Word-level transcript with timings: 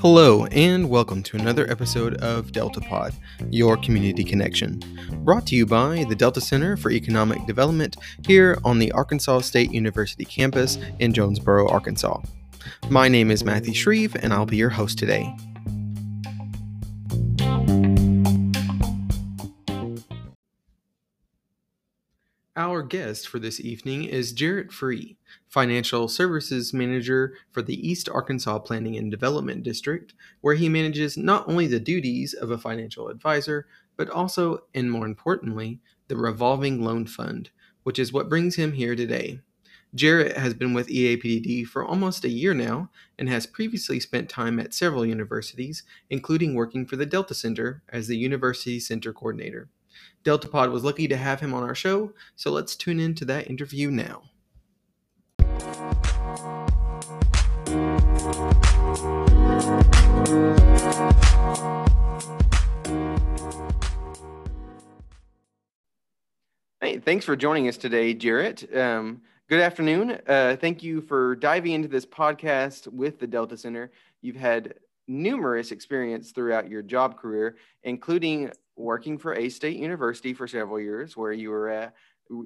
Hello, 0.00 0.46
and 0.46 0.88
welcome 0.88 1.22
to 1.24 1.36
another 1.36 1.70
episode 1.70 2.14
of 2.16 2.50
Delta 2.52 2.80
Pod, 2.80 3.14
your 3.50 3.76
community 3.76 4.24
connection. 4.24 4.80
Brought 5.24 5.46
to 5.48 5.54
you 5.56 5.66
by 5.66 6.04
the 6.08 6.14
Delta 6.14 6.40
Center 6.40 6.76
for 6.76 6.90
Economic 6.90 7.46
Development 7.46 7.96
here 8.26 8.58
on 8.64 8.78
the 8.78 8.90
Arkansas 8.92 9.40
State 9.40 9.72
University 9.72 10.24
campus 10.24 10.78
in 10.98 11.12
Jonesboro, 11.12 11.68
Arkansas. 11.68 12.20
My 12.90 13.08
name 13.08 13.30
is 13.30 13.44
Matthew 13.44 13.74
Shreve, 13.74 14.16
and 14.16 14.32
I'll 14.32 14.46
be 14.46 14.56
your 14.56 14.70
host 14.70 14.98
today. 14.98 15.32
Our 22.78 22.84
guest 22.84 23.26
for 23.26 23.40
this 23.40 23.58
evening 23.58 24.04
is 24.04 24.30
Jarrett 24.30 24.72
Free, 24.72 25.16
Financial 25.48 26.06
Services 26.06 26.72
Manager 26.72 27.34
for 27.50 27.60
the 27.60 27.74
East 27.74 28.08
Arkansas 28.08 28.60
Planning 28.60 28.96
and 28.96 29.10
Development 29.10 29.64
District, 29.64 30.14
where 30.42 30.54
he 30.54 30.68
manages 30.68 31.16
not 31.16 31.48
only 31.48 31.66
the 31.66 31.80
duties 31.80 32.34
of 32.34 32.52
a 32.52 32.56
financial 32.56 33.08
advisor, 33.08 33.66
but 33.96 34.08
also, 34.08 34.62
and 34.74 34.92
more 34.92 35.06
importantly, 35.06 35.80
the 36.06 36.16
revolving 36.16 36.80
loan 36.80 37.04
fund, 37.04 37.50
which 37.82 37.98
is 37.98 38.12
what 38.12 38.28
brings 38.28 38.54
him 38.54 38.70
here 38.70 38.94
today. 38.94 39.40
Jarrett 39.96 40.36
has 40.36 40.54
been 40.54 40.72
with 40.72 40.86
EAPDD 40.86 41.66
for 41.66 41.84
almost 41.84 42.24
a 42.24 42.28
year 42.28 42.54
now 42.54 42.90
and 43.18 43.28
has 43.28 43.44
previously 43.44 43.98
spent 43.98 44.28
time 44.28 44.60
at 44.60 44.72
several 44.72 45.04
universities, 45.04 45.82
including 46.10 46.54
working 46.54 46.86
for 46.86 46.94
the 46.94 47.06
Delta 47.06 47.34
Center 47.34 47.82
as 47.88 48.06
the 48.06 48.16
University 48.16 48.78
Center 48.78 49.12
Coordinator. 49.12 49.68
DeltaPod 50.24 50.72
was 50.72 50.84
lucky 50.84 51.08
to 51.08 51.16
have 51.16 51.40
him 51.40 51.54
on 51.54 51.62
our 51.62 51.74
show, 51.74 52.12
so 52.36 52.50
let's 52.50 52.76
tune 52.76 53.00
in 53.00 53.14
to 53.14 53.24
that 53.24 53.48
interview 53.48 53.90
now. 53.90 54.22
Hey, 66.80 66.98
thanks 66.98 67.24
for 67.24 67.36
joining 67.36 67.68
us 67.68 67.76
today, 67.76 68.14
Jarrett. 68.14 68.74
Um, 68.76 69.22
good 69.48 69.60
afternoon. 69.60 70.20
Uh, 70.26 70.56
thank 70.60 70.82
you 70.82 71.00
for 71.00 71.36
diving 71.36 71.72
into 71.72 71.88
this 71.88 72.06
podcast 72.06 72.86
with 72.88 73.18
the 73.18 73.26
Delta 73.26 73.56
Center. 73.56 73.90
You've 74.22 74.36
had 74.36 74.74
numerous 75.06 75.72
experience 75.72 76.30
throughout 76.30 76.68
your 76.68 76.82
job 76.82 77.18
career, 77.18 77.56
including 77.82 78.52
working 78.78 79.18
for 79.18 79.34
A 79.34 79.48
State 79.48 79.76
University 79.76 80.32
for 80.32 80.46
several 80.46 80.80
years, 80.80 81.16
where 81.16 81.32
you 81.32 81.50
were, 81.50 81.70
uh, 81.70 81.90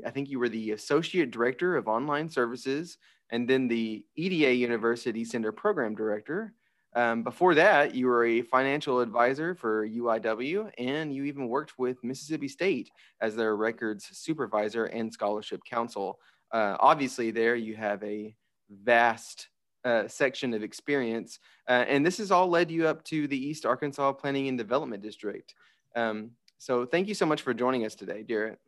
I 0.05 0.11
think 0.11 0.29
you 0.29 0.39
were 0.39 0.49
the 0.49 0.73
Associate 0.73 1.31
Director 1.31 1.77
of 1.77 1.89
Online 1.89 2.29
Services 2.29 2.99
and 3.31 3.49
then 3.49 3.69
the 3.69 4.05
EDA 4.17 4.55
University 4.55 5.25
Center 5.25 5.53
Program 5.53 5.95
Director. 5.95 6.55
Um, 6.95 7.23
before 7.23 7.55
that, 7.55 7.95
you 7.95 8.07
were 8.07 8.27
a 8.27 8.43
financial 8.43 9.01
advisor 9.01 9.55
for 9.55 9.87
UIW, 9.89 10.71
and 10.77 11.15
you 11.15 11.25
even 11.25 11.49
worked 11.49 11.79
with 11.79 12.05
Mississippi 12.05 12.49
State 12.49 12.91
as 13.21 13.35
their 13.35 13.57
records 13.57 14.09
supervisor 14.13 14.85
and 14.87 15.13
scholarship 15.13 15.63
counsel. 15.65 16.19
Uh, 16.53 16.77
obviously, 16.81 17.31
there 17.31 17.57
you 17.57 17.75
have 17.77 18.03
a 18.03 18.35
vast 18.71 19.49
uh, 19.87 20.07
section 20.07 20.53
of 20.53 20.63
experience, 20.63 21.39
uh, 21.67 21.85
and 21.89 22.05
this 22.05 22.19
has 22.19 22.31
all 22.31 22.49
led 22.49 22.71
you 22.71 22.87
up 22.87 23.03
to 23.05 23.27
the 23.27 23.39
East 23.39 23.65
Arkansas 23.65 24.13
Planning 24.13 24.49
and 24.49 24.59
Development 24.59 25.03
District. 25.03 25.55
Um, 25.95 26.31
so 26.59 26.87
thank 26.87 27.09
you 27.09 27.15
so 27.15 27.27
much 27.27 27.43
for 27.43 27.53
joining 27.55 27.85
us 27.85 27.95
today, 27.95 28.23
Jarrett. 28.23 28.59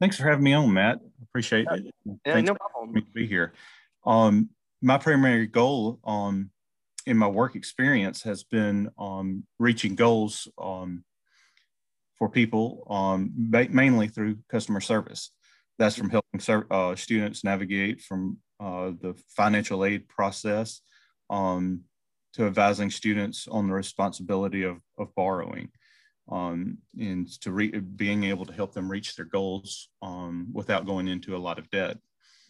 Thanks 0.00 0.18
for 0.18 0.24
having 0.24 0.44
me 0.44 0.52
on, 0.52 0.72
Matt. 0.72 1.00
Appreciate 1.22 1.66
it. 1.70 1.94
Yeah, 2.26 2.40
no 2.42 2.54
problem. 2.54 2.94
to 2.94 3.10
be 3.14 3.26
here. 3.26 3.54
Um, 4.04 4.50
my 4.82 4.98
primary 4.98 5.46
goal 5.46 5.98
um, 6.04 6.50
in 7.06 7.16
my 7.16 7.28
work 7.28 7.56
experience 7.56 8.22
has 8.24 8.44
been 8.44 8.90
um, 8.98 9.44
reaching 9.58 9.94
goals 9.94 10.48
um, 10.58 11.02
for 12.18 12.28
people, 12.28 12.86
um, 12.90 13.32
mainly 13.36 14.08
through 14.08 14.38
customer 14.50 14.80
service. 14.80 15.30
That's 15.78 15.96
from 15.96 16.10
helping 16.10 16.40
uh, 16.70 16.94
students 16.96 17.44
navigate 17.44 18.00
from 18.00 18.38
uh, 18.60 18.92
the 19.00 19.14
financial 19.28 19.84
aid 19.84 20.08
process 20.08 20.80
um, 21.30 21.82
to 22.34 22.46
advising 22.46 22.90
students 22.90 23.48
on 23.48 23.66
the 23.66 23.74
responsibility 23.74 24.62
of, 24.62 24.78
of 24.98 25.14
borrowing 25.14 25.70
um, 26.28 26.78
and 26.98 27.28
to 27.40 27.52
re- 27.52 27.78
being 27.78 28.24
able 28.24 28.44
to 28.46 28.52
help 28.52 28.72
them 28.72 28.90
reach 28.90 29.16
their 29.16 29.24
goals 29.24 29.88
um, 30.02 30.48
without 30.52 30.86
going 30.86 31.08
into 31.08 31.36
a 31.36 31.38
lot 31.38 31.58
of 31.58 31.70
debt. 31.70 31.98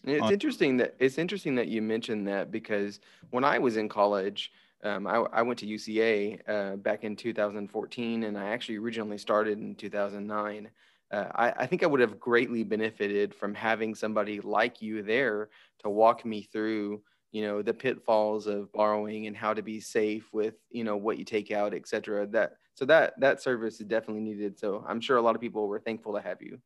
It's 0.05 0.23
uh, 0.23 0.31
interesting 0.31 0.77
that 0.79 0.95
it's 0.99 1.19
interesting 1.19 1.57
that 1.57 1.69
you 1.69 1.83
mentioned 1.83 2.29
that 2.29 2.51
because 2.51 3.01
when 3.31 3.45
I 3.45 3.59
was 3.59 3.77
in 3.77 3.89
college, 3.89 4.53
um, 4.85 5.07
I, 5.07 5.17
I, 5.17 5.43
went 5.43 5.59
to 5.61 5.67
UCA 5.67 6.41
uh, 6.49 6.77
back 6.77 7.03
in 7.03 7.17
2014, 7.17 8.25
and 8.25 8.39
I 8.39 8.51
actually 8.51 8.77
originally 8.77 9.19
started 9.19 9.59
in 9.59 9.75
2009. 9.75 10.71
Uh, 11.11 11.25
I, 11.35 11.51
I, 11.51 11.67
think 11.67 11.83
I 11.83 11.87
would 11.87 12.01
have 12.01 12.21
greatly 12.21 12.63
benefited 12.63 13.35
from 13.35 13.55
having 13.55 13.95
somebody 13.95 14.41
like 14.41 14.83
you 14.83 15.03
there 15.03 15.49
to 15.83 15.89
walk 15.89 16.25
me 16.25 16.43
through, 16.43 17.03
you 17.33 17.43
know, 17.43 17.63
the 17.63 17.75
pitfalls 17.75 18.47
of 18.47 18.73
borrowing 18.73 19.27
and 19.27 19.37
how 19.37 19.55
to 19.55 19.63
be 19.63 19.81
safe 19.81 20.29
with, 20.33 20.55
you 20.71 20.85
know, 20.85 20.97
what 20.97 21.19
you 21.19 21.25
take 21.25 21.51
out, 21.51 21.75
et 21.75 21.89
cetera. 21.89 22.27
That 22.27 22.57
so 22.77 22.85
that 22.85 23.19
that 23.21 23.43
service 23.43 23.81
is 23.81 23.87
definitely 23.87 24.23
needed. 24.23 24.59
So 24.59 24.85
I'm 24.87 25.01
sure 25.01 25.17
a 25.17 25.23
lot 25.23 25.35
of 25.35 25.41
people 25.41 25.67
were 25.67 25.81
thankful 25.81 26.15
to 26.15 26.21
have 26.21 26.41
you. 26.41 26.61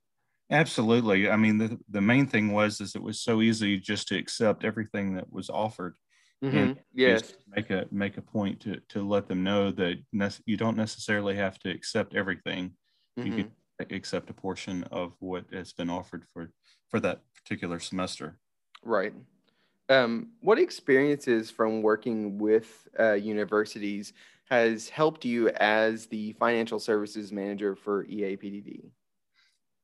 Absolutely. 0.51 1.31
I 1.31 1.37
mean, 1.37 1.59
the, 1.59 1.79
the 1.89 2.01
main 2.01 2.27
thing 2.27 2.53
was 2.53 2.81
is 2.81 2.97
it 2.97 3.03
was 3.03 3.21
so 3.21 3.41
easy 3.41 3.79
just 3.79 4.09
to 4.09 4.19
accept 4.19 4.65
everything 4.65 5.15
that 5.15 5.33
was 5.33 5.49
offered. 5.49 5.95
Mm-hmm. 6.45 6.57
And 6.59 6.81
yes. 6.93 7.35
Make 7.55 7.71
a 7.71 7.87
make 7.93 8.17
a 8.17 8.23
point 8.23 8.61
to 8.61 8.81
to 8.89 9.07
let 9.07 9.29
them 9.29 9.45
know 9.45 9.71
that 9.71 9.99
you 10.47 10.57
don't 10.57 10.77
necessarily 10.77 11.37
have 11.37 11.59
to 11.61 11.71
accept 11.71 12.15
everything. 12.15 12.73
Mm-hmm. 13.19 13.27
You 13.27 13.45
can 13.45 13.53
accept 13.97 14.31
a 14.31 14.35
portion 14.35 14.83
of 14.91 15.13
what 15.21 15.45
has 15.53 15.73
been 15.73 15.91
offered 15.91 16.25
for 16.33 16.51
for 16.89 16.99
that 17.01 17.21
particular 17.35 17.79
semester. 17.79 18.39
Right. 18.83 19.13
Um, 19.89 20.31
what 20.41 20.59
experiences 20.59 21.51
from 21.51 21.83
working 21.83 22.39
with 22.39 22.89
uh, 22.99 23.13
universities 23.13 24.13
has 24.51 24.89
helped 24.89 25.25
you 25.25 25.49
as 25.49 26.07
the 26.07 26.33
financial 26.33 26.81
services 26.81 27.31
manager 27.31 27.77
for 27.77 28.05
EAPDD? 28.05 28.91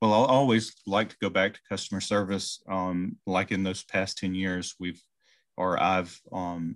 Well, 0.01 0.13
I'll 0.13 0.25
always 0.25 0.75
like 0.85 1.09
to 1.09 1.15
go 1.21 1.29
back 1.29 1.53
to 1.53 1.59
customer 1.67 2.01
service. 2.01 2.61
Um, 2.69 3.15
like 3.25 3.51
in 3.51 3.63
those 3.63 3.83
past 3.83 4.17
10 4.17 4.35
years, 4.35 4.75
we've, 4.79 5.01
or 5.55 5.81
I've 5.81 6.19
um, 6.31 6.75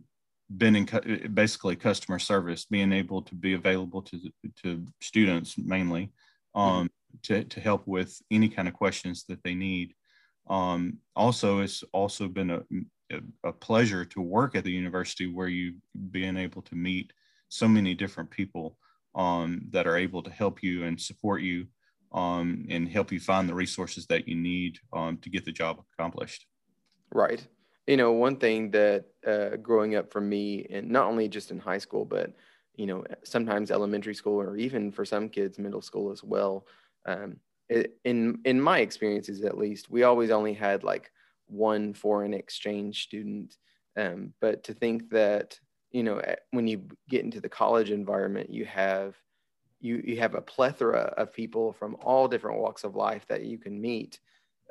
been 0.58 0.76
in 0.76 0.86
cu- 0.86 1.28
basically 1.30 1.76
customer 1.76 2.18
service, 2.18 2.66
being 2.66 2.94
able 2.94 3.22
to 3.24 3.36
be 3.36 3.54
available 3.54 4.02
to, 4.04 4.20
to 4.64 4.86
students 5.02 5.56
mainly 5.58 6.12
um, 6.56 6.86
mm-hmm. 6.86 7.18
to, 7.24 7.44
to 7.44 7.60
help 7.60 7.86
with 7.86 8.18
any 8.32 8.50
kind 8.50 8.68
of 8.68 8.74
questions 8.74 9.26
that 9.28 9.44
they 9.44 9.54
need. 9.54 9.94
Um, 10.50 10.98
also, 11.16 11.60
it's 11.60 11.84
also 11.94 12.28
been 12.28 12.50
a, 12.50 12.62
a 13.44 13.52
pleasure 13.52 14.06
to 14.06 14.22
work 14.22 14.56
at 14.56 14.64
the 14.64 14.72
university 14.72 15.28
where 15.28 15.48
you 15.48 15.76
being 16.10 16.38
able 16.38 16.62
to 16.64 16.76
meet 16.76 17.12
so 17.52 17.68
many 17.68 17.94
different 17.94 18.32
people 18.32 18.78
um, 19.14 19.68
that 19.72 19.86
are 19.86 19.98
able 19.98 20.24
to 20.24 20.32
help 20.32 20.64
you 20.64 20.86
and 20.86 21.00
support 21.00 21.42
you 21.42 21.68
um, 22.14 22.66
and 22.70 22.88
help 22.88 23.12
you 23.12 23.20
find 23.20 23.48
the 23.48 23.54
resources 23.54 24.06
that 24.08 24.28
you 24.28 24.36
need 24.36 24.80
um, 24.94 25.18
to 25.18 25.30
get 25.30 25.44
the 25.44 25.52
job 25.52 25.84
accomplished. 25.94 26.46
Right. 27.14 27.46
You 27.88 27.98
know, 27.98 28.14
one 28.14 28.38
thing 28.38 28.72
that 28.72 29.06
uh, 29.28 29.58
growing 29.58 29.96
up 29.96 30.14
for 30.14 30.22
me, 30.22 30.66
and 30.70 30.90
not 30.90 31.08
only 31.08 31.28
just 31.28 31.52
in 31.52 31.60
high 31.60 31.78
school, 31.78 32.06
but 32.06 32.34
you 32.76 32.86
know, 32.86 33.04
sometimes 33.24 33.70
elementary 33.70 34.16
school 34.16 34.42
or 34.42 34.56
even 34.56 34.92
for 34.92 35.04
some 35.04 35.28
kids, 35.28 35.60
middle 35.60 35.82
school 35.82 36.10
as 36.12 36.24
well. 36.24 36.66
Um, 37.06 37.38
it, 37.68 37.98
in 38.06 38.40
in 38.46 38.62
my 38.62 38.80
experiences, 38.80 39.44
at 39.44 39.58
least, 39.58 39.92
we 39.92 40.04
always 40.04 40.32
only 40.32 40.54
had 40.54 40.86
like 40.86 41.12
one 41.48 41.94
foreign 41.94 42.34
exchange 42.34 43.04
student. 43.04 43.58
Um, 43.98 44.34
but 44.40 44.64
to 44.66 44.74
think 44.74 45.10
that 45.10 45.60
you 45.92 46.04
know 46.04 46.22
when 46.52 46.68
you 46.68 46.84
get 47.10 47.24
into 47.24 47.42
the 47.42 47.50
college 47.50 47.92
environment 47.92 48.50
you 48.50 48.66
have 48.66 49.16
you 49.82 50.02
you 50.06 50.18
have 50.20 50.36
a 50.36 50.42
plethora 50.42 51.14
of 51.18 51.34
people 51.34 51.74
from 51.74 51.98
all 52.02 52.28
different 52.28 52.60
walks 52.60 52.84
of 52.84 52.96
life 52.96 53.26
that 53.28 53.44
you 53.44 53.58
can 53.58 53.82
meet. 53.82 54.20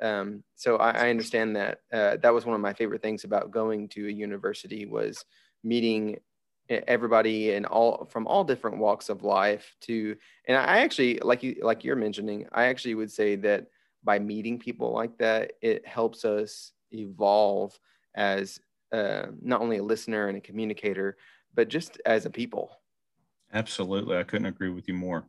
Um, 0.01 0.43
so 0.55 0.77
I, 0.77 0.91
I, 0.91 1.09
understand 1.11 1.55
that 1.57 1.81
uh, 1.93 2.17
that 2.17 2.33
was 2.33 2.43
one 2.43 2.55
of 2.55 2.61
my 2.61 2.73
favorite 2.73 3.03
things 3.03 3.23
about 3.23 3.51
going 3.51 3.87
to 3.89 4.07
a 4.07 4.11
university 4.11 4.87
was 4.87 5.23
meeting 5.63 6.17
everybody 6.69 7.53
and 7.53 7.67
all 7.67 8.05
from 8.05 8.25
all 8.25 8.43
different 8.43 8.77
walks 8.77 9.09
of 9.09 9.23
life 9.23 9.75
to 9.81 10.15
and 10.47 10.55
i 10.55 10.79
actually 10.79 11.19
like 11.19 11.43
you 11.43 11.57
like 11.61 11.83
you're 11.83 11.97
mentioning 11.97 12.45
i 12.53 12.65
actually 12.65 12.95
would 12.95 13.11
say 13.11 13.35
that 13.35 13.67
by 14.05 14.17
meeting 14.17 14.57
people 14.57 14.93
like 14.93 15.17
that 15.17 15.53
it 15.61 15.85
helps 15.85 16.23
us 16.23 16.71
evolve 16.91 17.77
as 18.15 18.61
uh, 18.91 19.27
not 19.41 19.61
only 19.61 19.77
a 19.77 19.83
listener 19.83 20.27
and 20.27 20.37
a 20.37 20.41
communicator, 20.41 21.17
but 21.53 21.67
just 21.67 22.01
as 22.05 22.25
a 22.25 22.29
people. 22.29 22.71
Absolutely. 23.53 24.17
I 24.17 24.23
couldn't 24.23 24.47
agree 24.47 24.69
with 24.69 24.87
you 24.87 24.93
more. 24.93 25.25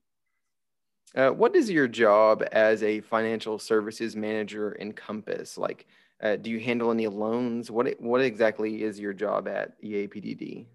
Uh, 1.15 1.31
what 1.31 1.53
does 1.53 1.69
your 1.69 1.89
job 1.89 2.45
as 2.53 2.83
a 2.83 3.01
financial 3.01 3.59
services 3.59 4.17
manager 4.17 4.77
encompass? 4.81 5.59
Like, 5.59 5.87
Uh, 6.23 6.37
do 6.37 6.51
you 6.51 6.61
handle 6.61 6.93
any 6.93 7.09
loans? 7.09 7.69
What 7.69 7.87
what 8.01 8.21
exactly 8.21 8.85
is 8.87 9.01
your 9.01 9.13
job 9.13 9.49
at 9.49 9.75
EAPDD? 9.83 10.67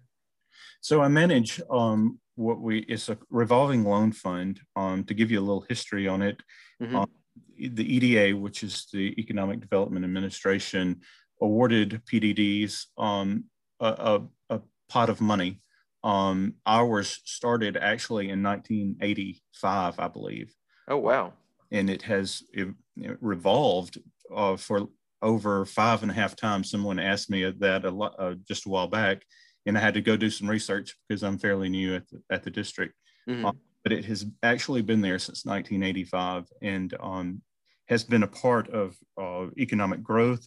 So 0.82 1.00
I 1.00 1.08
manage 1.08 1.60
um, 1.70 2.20
what 2.36 2.60
we 2.60 2.80
it's 2.80 3.08
a 3.08 3.16
revolving 3.30 3.82
loan 3.84 4.12
fund. 4.12 4.60
Um, 4.76 5.04
to 5.04 5.14
give 5.14 5.30
you 5.32 5.40
a 5.40 5.46
little 5.48 5.64
history 5.68 6.06
on 6.06 6.20
it, 6.20 6.36
mm-hmm. 6.82 6.96
um, 6.96 7.10
the 7.56 7.86
EDA, 7.94 8.36
which 8.36 8.62
is 8.62 8.86
the 8.92 9.14
Economic 9.18 9.60
Development 9.60 10.04
Administration, 10.04 11.00
awarded 11.40 12.02
PDDs 12.10 12.86
um, 12.96 13.44
a, 13.80 13.86
a, 13.86 14.54
a, 14.56 14.60
pot 14.88 15.10
of 15.10 15.20
money. 15.20 15.60
Um, 16.02 16.54
ours 16.66 17.20
started 17.24 17.76
actually 17.76 18.30
in 18.30 18.42
1985, 18.42 19.98
I 19.98 20.08
believe. 20.08 20.54
Oh 20.88 20.96
wow! 20.96 21.34
And 21.70 21.90
it 21.90 22.02
has 22.02 22.42
it, 22.52 22.68
it 22.96 23.18
revolved 23.20 23.98
uh, 24.34 24.56
for 24.56 24.88
over 25.20 25.64
five 25.66 26.02
and 26.02 26.10
a 26.10 26.14
half 26.14 26.36
times. 26.36 26.70
Someone 26.70 26.98
asked 26.98 27.30
me 27.30 27.50
that 27.50 27.84
a 27.84 27.90
lot, 27.90 28.14
uh, 28.18 28.34
just 28.46 28.66
a 28.66 28.68
while 28.68 28.88
back, 28.88 29.22
and 29.66 29.76
I 29.76 29.80
had 29.80 29.94
to 29.94 30.00
go 30.00 30.16
do 30.16 30.30
some 30.30 30.48
research 30.48 30.96
because 31.08 31.22
I'm 31.22 31.38
fairly 31.38 31.68
new 31.68 31.96
at 31.96 32.08
the, 32.08 32.22
at 32.30 32.42
the 32.42 32.50
district. 32.50 32.94
Mm-hmm. 33.28 33.44
Um, 33.44 33.58
but 33.84 33.92
it 33.92 34.04
has 34.06 34.26
actually 34.42 34.82
been 34.82 35.00
there 35.00 35.18
since 35.18 35.44
1985 35.44 36.46
and 36.62 36.94
um, 37.00 37.42
has 37.88 38.04
been 38.04 38.22
a 38.22 38.28
part 38.28 38.68
of 38.70 38.96
uh, 39.20 39.46
economic 39.58 40.02
growth 40.02 40.46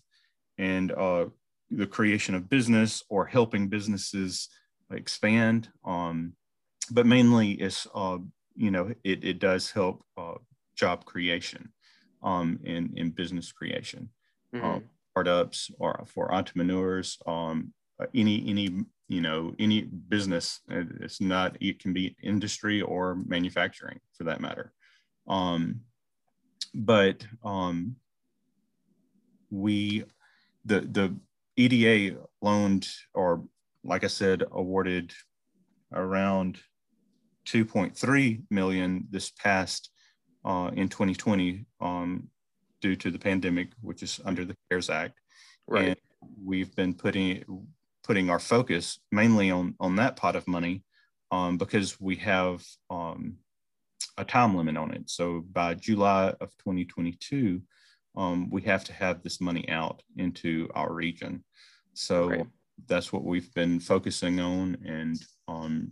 and 0.57 0.92
uh, 0.92 1.25
the 1.69 1.88
creation 1.88 2.36
of 2.36 2.50
business 2.50 3.03
or 3.09 3.25
helping 3.25 3.68
businesses 3.68 4.50
expand. 4.92 5.69
Um, 5.86 6.33
but 6.92 7.06
mainly, 7.06 7.53
it's 7.53 7.88
uh, 7.94 8.18
you 8.56 8.71
know 8.71 8.94
it, 9.03 9.24
it 9.24 9.39
does 9.39 9.71
help 9.71 10.03
uh, 10.18 10.36
job 10.75 11.06
creation 11.06 11.71
um, 12.24 12.59
and 12.65 12.98
in 12.98 13.12
business 13.12 13.51
creation, 13.51 14.09
mm-hmm. 14.53 14.65
Um, 14.65 14.83
startups 15.12 15.71
or 15.80 16.03
for 16.07 16.33
entrepreneurs. 16.33 17.18
Um, 17.25 17.74
any 18.15 18.44
any 18.50 18.86
you 19.07 19.21
know 19.21 19.53
any 19.59 19.81
business. 19.81 20.62
It's 20.69 21.21
not. 21.21 21.57
It 21.62 21.80
can 21.80 21.94
be 21.94 22.15
industry 22.21 22.81
or 22.81 23.15
manufacturing 23.15 24.00
for 24.13 24.25
that 24.25 24.42
matter. 24.42 24.74
Um, 25.27 25.81
but 26.74 27.25
um, 27.44 27.95
we 29.50 30.06
the 30.66 30.81
the 30.81 31.16
EDA 31.58 32.18
loaned 32.42 32.88
or 33.13 33.44
like 33.84 34.04
I 34.04 34.08
said 34.08 34.44
awarded 34.52 35.13
around 35.94 36.60
2.3 37.48 38.44
million 38.50 39.08
this 39.10 39.31
past 39.31 39.90
uh, 40.46 40.72
in 40.74 40.88
2020 40.88 41.66
um, 41.81 42.30
due 42.81 42.96
to 42.96 43.12
the 43.12 43.19
pandemic, 43.19 43.69
which 43.81 44.04
is 44.04 44.19
under 44.25 44.46
the 44.46 44.56
CARES 44.69 44.90
Act. 44.90 45.19
Right. 45.68 45.88
And 45.90 45.96
we've 46.44 46.75
been 46.75 46.94
putting 46.94 47.44
putting 48.04 48.30
our 48.30 48.40
focus 48.40 49.00
mainly 49.12 49.52
on 49.52 49.75
on 49.80 49.96
that 49.98 50.16
pot 50.16 50.36
of 50.36 50.48
money 50.48 50.84
um, 51.31 51.58
because 51.58 52.00
we 52.00 52.16
have 52.18 52.63
um, 52.90 53.38
a 54.18 54.25
time 54.25 54.56
limit 54.56 54.78
on 54.78 54.92
it. 54.94 55.10
So 55.10 55.44
by 55.52 55.75
July 55.75 56.34
of 56.42 56.52
2022, 56.58 57.62
um, 58.16 58.50
we 58.50 58.62
have 58.63 58.84
to 58.86 58.94
have 58.94 59.24
this 59.24 59.40
money 59.40 59.68
out 59.69 60.04
into 60.18 60.69
our 60.75 60.94
region. 60.94 61.44
So 61.94 62.48
that's 62.88 63.12
what 63.13 63.24
we've 63.24 63.54
been 63.54 63.80
focusing 63.80 64.40
on 64.40 64.78
and 64.86 65.18
um, 65.48 65.92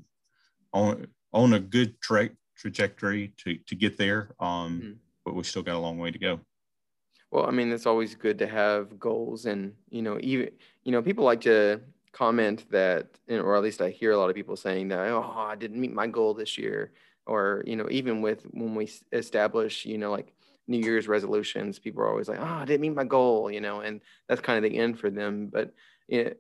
on 0.74 1.08
on 1.34 1.54
a 1.54 1.60
good 1.60 2.00
tra- 2.02 2.32
trajectory 2.58 3.34
to, 3.38 3.56
to 3.68 3.76
get 3.76 3.98
there. 3.98 4.32
Um, 4.40 4.82
mm-hmm. 4.82 4.92
But 5.26 5.36
we 5.36 5.44
still 5.44 5.62
got 5.62 5.76
a 5.76 5.80
long 5.80 5.98
way 5.98 6.12
to 6.12 6.20
go. 6.20 6.40
Well, 7.32 7.46
I 7.46 7.52
mean, 7.52 7.72
it's 7.72 7.86
always 7.86 8.16
good 8.16 8.40
to 8.40 8.48
have 8.48 9.00
goals, 9.00 9.46
and 9.46 9.74
you 9.90 10.02
know, 10.02 10.18
even 10.22 10.50
you 10.84 10.92
know, 10.92 11.02
people 11.02 11.24
like 11.24 11.42
to 11.42 11.82
comment 12.12 12.66
that, 12.72 13.08
or 13.30 13.56
at 13.56 13.64
least 13.64 13.82
I 13.82 13.92
hear 13.92 14.12
a 14.12 14.18
lot 14.18 14.30
of 14.30 14.36
people 14.36 14.56
saying 14.56 14.88
that, 14.88 15.00
oh, 15.10 15.34
I 15.36 15.56
didn't 15.56 15.80
meet 15.80 15.94
my 15.94 16.08
goal 16.08 16.34
this 16.34 16.58
year, 16.58 16.92
or 17.28 17.64
you 17.68 17.76
know, 17.76 17.88
even 17.92 18.22
with 18.22 18.44
when 18.52 18.74
we 18.74 18.90
establish, 19.12 19.86
you 19.86 20.00
know, 20.00 20.12
like 20.12 20.34
New 20.70 20.78
Year's 20.78 21.08
resolutions, 21.08 21.80
people 21.80 22.04
are 22.04 22.10
always 22.10 22.30
like, 22.30 22.40
"Oh, 22.40 22.44
I 22.44 22.66
didn't 22.66 22.82
meet 22.82 22.94
my 22.94 23.04
goal," 23.04 23.52
you 23.52 23.60
know, 23.60 23.82
and 23.82 24.00
that's 24.28 24.40
kind 24.40 24.64
of 24.64 24.72
the 24.72 24.78
end 24.78 25.00
for 25.00 25.10
them. 25.10 25.48
But 25.52 25.74
in 26.08 26.36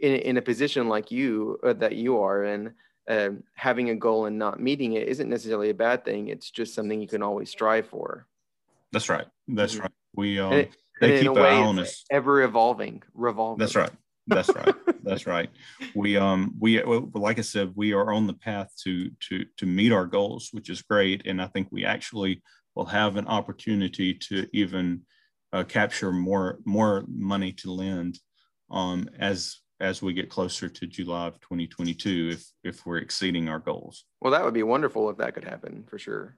in, 0.00 0.14
in 0.16 0.36
a 0.38 0.42
position 0.42 0.88
like 0.88 1.10
you 1.10 1.60
uh, 1.62 1.74
that 1.74 1.94
you 1.94 2.20
are 2.20 2.44
and 2.44 2.72
uh, 3.08 3.30
having 3.54 3.90
a 3.90 3.94
goal 3.94 4.26
and 4.26 4.38
not 4.38 4.60
meeting 4.60 4.94
it 4.94 5.08
isn't 5.08 5.28
necessarily 5.28 5.70
a 5.70 5.74
bad 5.74 6.04
thing. 6.04 6.28
It's 6.28 6.50
just 6.50 6.74
something 6.74 7.00
you 7.00 7.08
can 7.08 7.22
always 7.22 7.50
strive 7.50 7.86
for. 7.88 8.26
That's 8.92 9.08
right. 9.08 9.26
That's 9.46 9.74
mm-hmm. 9.74 9.82
right. 9.82 9.92
We 10.14 10.38
um, 10.40 10.52
it, 10.52 10.76
they 11.00 11.20
keep 11.20 11.30
an 11.30 11.38
eye 11.38 11.56
on 11.56 11.78
us. 11.78 12.04
Ever 12.10 12.42
evolving, 12.42 13.02
revolving. 13.14 13.58
That's 13.58 13.76
right. 13.76 13.90
That's 14.26 14.48
right. 14.48 14.74
That's 15.04 15.26
right. 15.26 15.50
We 15.94 16.16
um 16.16 16.54
we 16.58 16.82
well, 16.82 17.10
like 17.14 17.38
I 17.38 17.42
said, 17.42 17.72
we 17.74 17.92
are 17.92 18.12
on 18.12 18.26
the 18.26 18.34
path 18.34 18.72
to 18.84 19.10
to 19.28 19.44
to 19.58 19.66
meet 19.66 19.92
our 19.92 20.06
goals, 20.06 20.48
which 20.52 20.70
is 20.70 20.82
great, 20.82 21.26
and 21.26 21.40
I 21.40 21.46
think 21.46 21.68
we 21.70 21.84
actually 21.84 22.42
will 22.74 22.86
have 22.86 23.16
an 23.16 23.26
opportunity 23.28 24.14
to 24.14 24.48
even 24.52 25.02
uh, 25.52 25.64
capture 25.64 26.12
more 26.12 26.58
more 26.64 27.04
money 27.06 27.52
to 27.52 27.70
lend 27.70 28.18
um, 28.70 29.08
as 29.18 29.58
as 29.80 30.02
we 30.02 30.12
get 30.12 30.30
closer 30.30 30.68
to 30.68 30.86
July 30.86 31.26
of 31.26 31.40
2022 31.40 32.30
if 32.32 32.52
if 32.64 32.86
we're 32.86 32.98
exceeding 32.98 33.48
our 33.48 33.58
goals. 33.58 34.04
Well, 34.20 34.32
that 34.32 34.44
would 34.44 34.54
be 34.54 34.62
wonderful 34.62 35.10
if 35.10 35.16
that 35.18 35.34
could 35.34 35.44
happen 35.44 35.84
for 35.88 35.98
sure. 35.98 36.36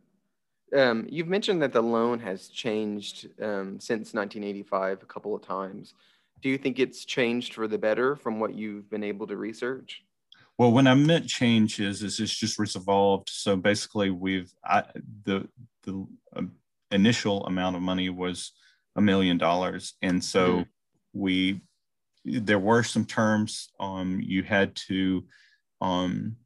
Um, 0.76 1.06
you've 1.08 1.28
mentioned 1.28 1.62
that 1.62 1.72
the 1.72 1.82
loan 1.82 2.18
has 2.20 2.48
changed 2.48 3.28
um, 3.40 3.78
since 3.78 4.14
1985 4.14 5.02
a 5.02 5.06
couple 5.06 5.34
of 5.34 5.42
times. 5.42 5.94
Do 6.46 6.52
you 6.52 6.58
think 6.58 6.78
it's 6.78 7.04
changed 7.04 7.54
for 7.54 7.66
the 7.66 7.76
better 7.76 8.14
from 8.14 8.38
what 8.38 8.54
you've 8.54 8.88
been 8.88 9.02
able 9.02 9.26
to 9.26 9.36
research? 9.36 10.04
Well, 10.56 10.70
when 10.70 10.86
I 10.86 10.94
meant 10.94 11.26
changes, 11.26 12.04
is 12.04 12.20
it's 12.20 12.32
just 12.32 12.76
evolved. 12.76 13.30
So 13.30 13.56
basically, 13.56 14.10
we've 14.10 14.54
I, 14.64 14.84
the 15.24 15.48
the 15.82 16.06
uh, 16.36 16.42
initial 16.92 17.44
amount 17.46 17.74
of 17.74 17.82
money 17.82 18.10
was 18.10 18.52
a 18.94 19.00
million 19.00 19.38
dollars, 19.38 19.94
and 20.02 20.22
so 20.22 20.48
mm-hmm. 20.58 21.20
we 21.20 21.62
there 22.24 22.60
were 22.60 22.84
some 22.84 23.06
terms. 23.06 23.72
Um, 23.80 24.20
you 24.22 24.44
had 24.44 24.76
to, 24.86 25.24
um, 25.80 26.36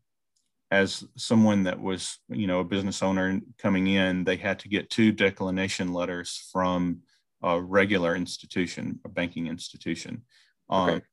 as 0.70 1.05
someone 1.19 1.64
that 1.64 1.79
was 1.79 2.20
you 2.31 2.47
know 2.47 2.61
a 2.61 2.64
business 2.64 3.02
owner 3.02 3.38
coming 3.58 3.87
in, 3.87 4.25
they 4.25 4.37
had 4.37 4.61
to 4.61 4.70
get 4.70 4.88
two 4.88 5.12
declination 5.12 5.93
letters 5.93 6.49
from 6.50 7.02
a 7.42 7.60
regular 7.60 8.14
institution, 8.16 9.00
a 9.04 9.08
banking 9.08 9.46
institution. 9.46 10.23
Um, 10.68 10.90
okay 10.90 11.04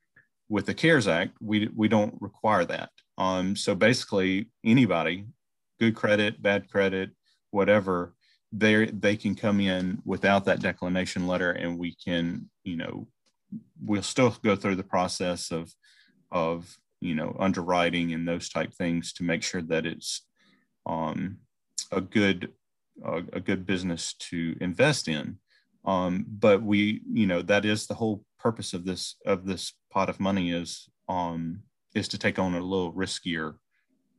with 0.49 0.65
the 0.65 0.73
CARES 0.73 1.07
Act, 1.07 1.35
we, 1.41 1.69
we 1.75 1.87
don't 1.87 2.15
require 2.21 2.65
that. 2.65 2.89
Um, 3.17 3.55
so 3.55 3.75
basically, 3.75 4.49
anybody, 4.63 5.25
good 5.79 5.95
credit, 5.95 6.41
bad 6.41 6.69
credit, 6.69 7.11
whatever, 7.51 8.13
they 8.53 8.85
they 8.85 9.17
can 9.17 9.35
come 9.35 9.59
in 9.59 10.01
without 10.05 10.45
that 10.45 10.61
declination 10.61 11.27
letter, 11.27 11.51
and 11.51 11.77
we 11.77 11.95
can, 11.95 12.49
you 12.63 12.77
know, 12.77 13.07
we'll 13.83 14.01
still 14.01 14.35
go 14.43 14.55
through 14.55 14.75
the 14.75 14.83
process 14.83 15.51
of 15.51 15.73
of 16.31 16.77
you 17.01 17.13
know 17.13 17.35
underwriting 17.39 18.13
and 18.13 18.25
those 18.25 18.47
type 18.47 18.73
things 18.73 19.11
to 19.13 19.23
make 19.23 19.43
sure 19.43 19.61
that 19.61 19.85
it's 19.85 20.21
um, 20.85 21.39
a 21.91 21.99
good 21.99 22.53
uh, 23.05 23.21
a 23.33 23.41
good 23.41 23.65
business 23.65 24.13
to 24.13 24.55
invest 24.61 25.09
in. 25.09 25.39
Um, 25.87 26.25
but 26.27 26.61
we, 26.61 27.01
you 27.11 27.25
know, 27.25 27.41
that 27.43 27.65
is 27.65 27.87
the 27.87 27.93
whole 27.95 28.23
purpose 28.37 28.73
of 28.73 28.85
this 28.85 29.15
of 29.25 29.45
this 29.45 29.73
pot 29.89 30.09
of 30.09 30.19
money 30.19 30.51
is 30.51 30.87
um 31.09 31.63
is 31.95 32.07
to 32.09 32.17
take 32.17 32.37
on 32.37 32.53
a 32.53 32.59
little 32.59 32.93
riskier 32.93 33.55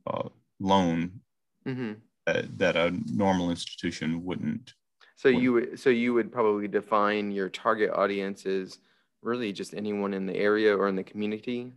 uh, 0.07 0.27
loan 0.59 1.21
mm-hmm. 1.65 1.93
that, 2.25 2.57
that 2.57 2.75
a 2.75 2.91
normal 3.05 3.51
institution 3.51 4.25
wouldn't. 4.25 4.73
So 5.15 5.29
wouldn't. 5.29 5.43
you 5.43 5.53
would 5.53 5.79
so 5.79 5.89
you 5.89 6.13
would 6.15 6.31
probably 6.31 6.67
define 6.67 7.31
your 7.31 7.49
target 7.49 7.91
audience 7.91 8.45
as 8.45 8.79
really 9.21 9.53
just 9.53 9.73
anyone 9.73 10.13
in 10.13 10.25
the 10.25 10.35
area 10.35 10.75
or 10.75 10.87
in 10.87 10.95
the 10.95 11.03
community. 11.03 11.71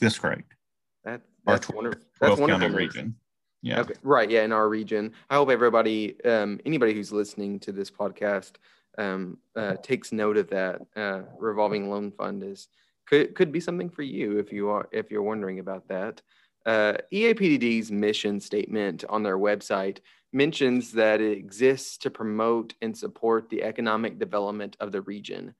That's 0.00 0.18
correct. 0.18 0.54
That, 1.04 1.22
that's 1.44 1.68
our 1.68 1.76
wonderful. 1.76 2.02
That's 2.20 2.40
wonderful. 2.40 2.68
region. 2.70 3.16
Yeah. 3.62 3.80
Okay. 3.80 3.94
Right. 4.02 4.30
Yeah. 4.30 4.42
In 4.42 4.52
our 4.52 4.68
region. 4.68 5.12
I 5.30 5.36
hope 5.36 5.50
everybody, 5.50 6.22
um, 6.24 6.60
anybody 6.66 6.94
who's 6.94 7.12
listening 7.12 7.60
to 7.60 7.72
this 7.72 7.90
podcast, 7.90 8.52
um, 8.98 9.38
uh, 9.56 9.74
takes 9.82 10.12
note 10.12 10.36
of 10.36 10.48
that. 10.50 10.80
Uh, 10.96 11.22
revolving 11.38 11.90
loan 11.90 12.10
fund 12.10 12.42
is 12.42 12.68
could 13.06 13.34
could 13.34 13.52
be 13.52 13.60
something 13.60 13.90
for 13.90 14.02
you 14.02 14.38
if 14.38 14.52
you 14.52 14.68
are 14.68 14.88
if 14.92 15.10
you're 15.10 15.22
wondering 15.22 15.58
about 15.58 15.88
that. 15.88 16.22
Uh, 16.64 16.94
EAPDD's 17.12 17.90
mission 17.90 18.40
statement 18.40 19.04
on 19.08 19.22
their 19.22 19.38
website 19.38 19.98
mentions 20.32 20.92
that 20.92 21.20
it 21.20 21.36
exists 21.36 21.98
to 21.98 22.10
promote 22.10 22.74
and 22.80 22.96
support 22.96 23.48
the 23.50 23.62
economic 23.62 24.18
development 24.18 24.76
of 24.80 24.92
the 24.92 25.02
region. 25.02 25.54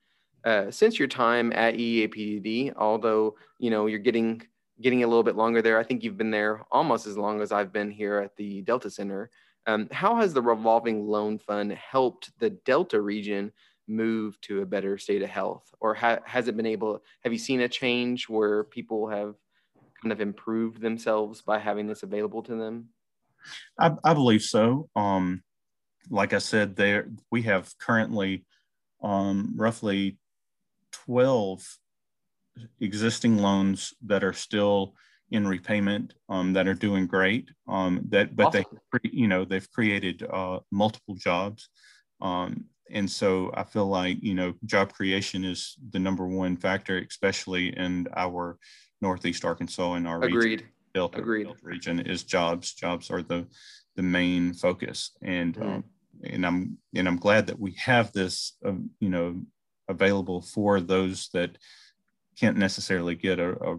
Uh, 0.45 0.71
since 0.71 0.99
your 0.99 1.09
time 1.09 1.53
at 1.53 1.75
EAPDD, 1.75 2.75
although 2.77 3.37
you 3.59 3.71
know 3.71 3.87
you're 3.87 3.99
getting 3.99 4.43
getting 4.81 5.05
a 5.05 5.07
little 5.07 5.23
bit 5.23 5.37
longer 5.37 5.62
there, 5.62 5.79
I 5.79 5.85
think 5.85 6.03
you've 6.03 6.17
been 6.17 6.31
there 6.31 6.62
almost 6.71 7.07
as 7.07 7.17
long 7.17 7.41
as 7.41 7.53
I've 7.53 7.73
been 7.73 7.91
here 7.91 8.19
at 8.19 8.37
the 8.37 8.62
Delta 8.62 8.91
Center. 8.91 9.31
Um, 9.66 9.88
how 9.92 10.16
has 10.16 10.35
the 10.35 10.42
revolving 10.42 11.07
loan 11.07 11.38
fund 11.38 11.73
helped 11.73 12.31
the 12.38 12.50
Delta 12.50 13.00
region 13.00 13.52
move 13.87 14.40
to 14.42 14.62
a 14.62 14.66
better 14.66 14.99
state 14.99 15.23
of 15.23 15.31
health? 15.31 15.73
Or 15.81 15.95
ha- 15.95 16.21
has 16.25 16.49
it 16.49 16.57
been 16.57 16.66
able 16.66 17.02
have 17.23 17.33
you 17.33 17.38
seen 17.38 17.61
a 17.61 17.69
change 17.69 18.28
where 18.28 18.64
people 18.64 19.09
have 19.09 19.35
kind 20.02 20.12
of 20.12 20.21
improved 20.21 20.81
themselves 20.81 21.42
by 21.42 21.59
having 21.59 21.87
this 21.87 22.02
available 22.02 22.42
to 22.45 22.57
them? 22.57 22.88
I, 23.78 23.92
I 24.04 24.14
believe 24.14 24.42
so. 24.42 24.88
Um, 24.97 25.42
like 26.11 26.33
i 26.33 26.38
said 26.38 26.76
there 26.76 27.09
we 27.31 27.42
have 27.42 27.73
currently 27.78 28.45
um, 29.02 29.54
roughly 29.57 30.19
12 30.92 31.78
existing 32.81 33.38
loans 33.38 33.95
that 34.07 34.23
are 34.23 34.33
still 34.33 34.95
in 35.33 35.47
repayment 35.47 36.15
um, 36.29 36.53
that 36.53 36.69
are 36.69 36.75
doing 36.75 37.07
great 37.07 37.49
um, 37.69 38.01
that 38.09 38.37
but 38.37 38.47
awesome. 38.47 38.65
they 38.93 39.11
you 39.11 39.27
know 39.27 39.45
they've 39.45 39.71
created 39.73 40.27
uh, 40.33 40.61
multiple 40.71 41.15
jobs. 41.15 41.69
Um, 42.21 42.67
and 42.91 43.11
so 43.11 43.51
i 43.55 43.62
feel 43.62 43.87
like 43.87 44.19
you 44.23 44.35
know 44.35 44.53
job 44.67 44.93
creation 44.93 45.45
is 45.45 45.77
the 45.93 45.99
number 45.99 46.27
one 46.27 46.57
factor 46.57 46.99
especially 46.99 47.75
in 47.77 48.07
our 48.17 48.59
northeast 49.03 49.45
arkansas 49.45 49.95
and 49.95 50.07
our 50.07 50.23
agreed. 50.23 50.35
Region, 50.35 50.69
delta, 50.95 51.19
agreed. 51.19 51.45
Delta 51.45 51.61
region 51.62 52.01
is 52.01 52.23
jobs. 52.23 52.73
Jobs 52.73 53.11
are 53.11 53.23
the 53.23 53.47
the 53.97 54.03
main 54.03 54.55
focus. 54.55 55.11
And 55.21 55.55
mm. 55.57 55.83
and 56.25 56.47
i'm 56.47 56.79
and 56.95 57.07
i'm 57.09 57.17
glad 57.17 57.47
that 57.49 57.59
we 57.59 57.73
have 57.73 58.12
this 58.12 58.55
uh, 58.65 58.73
you 59.01 59.11
know 59.11 59.43
available 59.89 60.41
for 60.41 60.81
those 60.81 61.29
that 61.35 61.59
can't 62.39 62.57
necessarily 62.57 63.15
get 63.15 63.39
a, 63.39 63.51
a, 63.51 63.77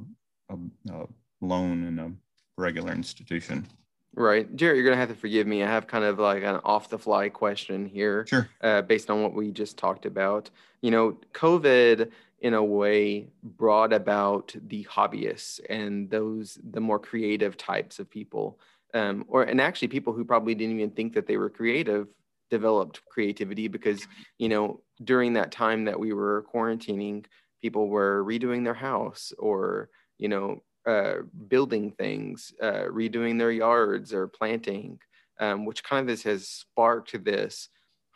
a, 0.49 0.57
a 0.91 1.07
loan 1.43 1.83
in 1.85 1.99
a 1.99 2.11
regular 2.57 2.93
institution. 2.93 3.67
Right. 4.15 4.55
Jarrett, 4.55 4.77
you're 4.77 4.85
going 4.85 4.95
to 4.95 4.99
have 4.99 5.09
to 5.09 5.15
forgive 5.15 5.47
me. 5.47 5.63
I 5.63 5.67
have 5.67 5.87
kind 5.87 6.03
of 6.03 6.19
like 6.19 6.43
an 6.43 6.59
off 6.63 6.89
the 6.89 6.99
fly 6.99 7.29
question 7.29 7.87
here. 7.87 8.25
Sure. 8.27 8.47
Uh, 8.61 8.81
based 8.83 9.09
on 9.09 9.23
what 9.23 9.33
we 9.33 9.51
just 9.51 9.77
talked 9.77 10.05
about. 10.05 10.51
You 10.81 10.91
know, 10.91 11.17
COVID 11.33 12.11
in 12.41 12.53
a 12.53 12.63
way 12.63 13.27
brought 13.41 13.93
about 13.93 14.53
the 14.67 14.83
hobbyists 14.83 15.59
and 15.69 16.09
those, 16.09 16.59
the 16.71 16.81
more 16.81 16.99
creative 16.99 17.57
types 17.57 17.99
of 17.99 18.09
people. 18.09 18.59
Um, 18.93 19.25
or, 19.27 19.43
and 19.43 19.59
actually 19.59 19.87
people 19.87 20.13
who 20.13 20.25
probably 20.25 20.53
didn't 20.53 20.75
even 20.75 20.91
think 20.91 21.13
that 21.13 21.25
they 21.25 21.37
were 21.37 21.49
creative 21.49 22.07
developed 22.51 23.01
creativity 23.09 23.67
because, 23.67 24.05
you 24.37 24.47
know, 24.47 24.81
during 25.03 25.33
that 25.33 25.51
time 25.51 25.85
that 25.85 25.99
we 25.99 26.13
were 26.13 26.45
quarantining, 26.53 27.25
people 27.63 27.87
were 27.87 28.23
redoing 28.23 28.63
their 28.63 28.75
house 28.75 29.33
or, 29.39 29.89
you 30.19 30.27
know, 30.27 30.61
uh, 30.85 31.15
building 31.47 31.91
things, 31.91 32.53
uh, 32.61 32.83
redoing 32.89 33.37
their 33.37 33.51
yards 33.51 34.13
or 34.13 34.27
planting, 34.27 34.99
um, 35.39 35.65
which 35.65 35.83
kind 35.83 36.01
of 36.01 36.07
this 36.07 36.23
has 36.23 36.47
sparked 36.47 37.23
this 37.23 37.69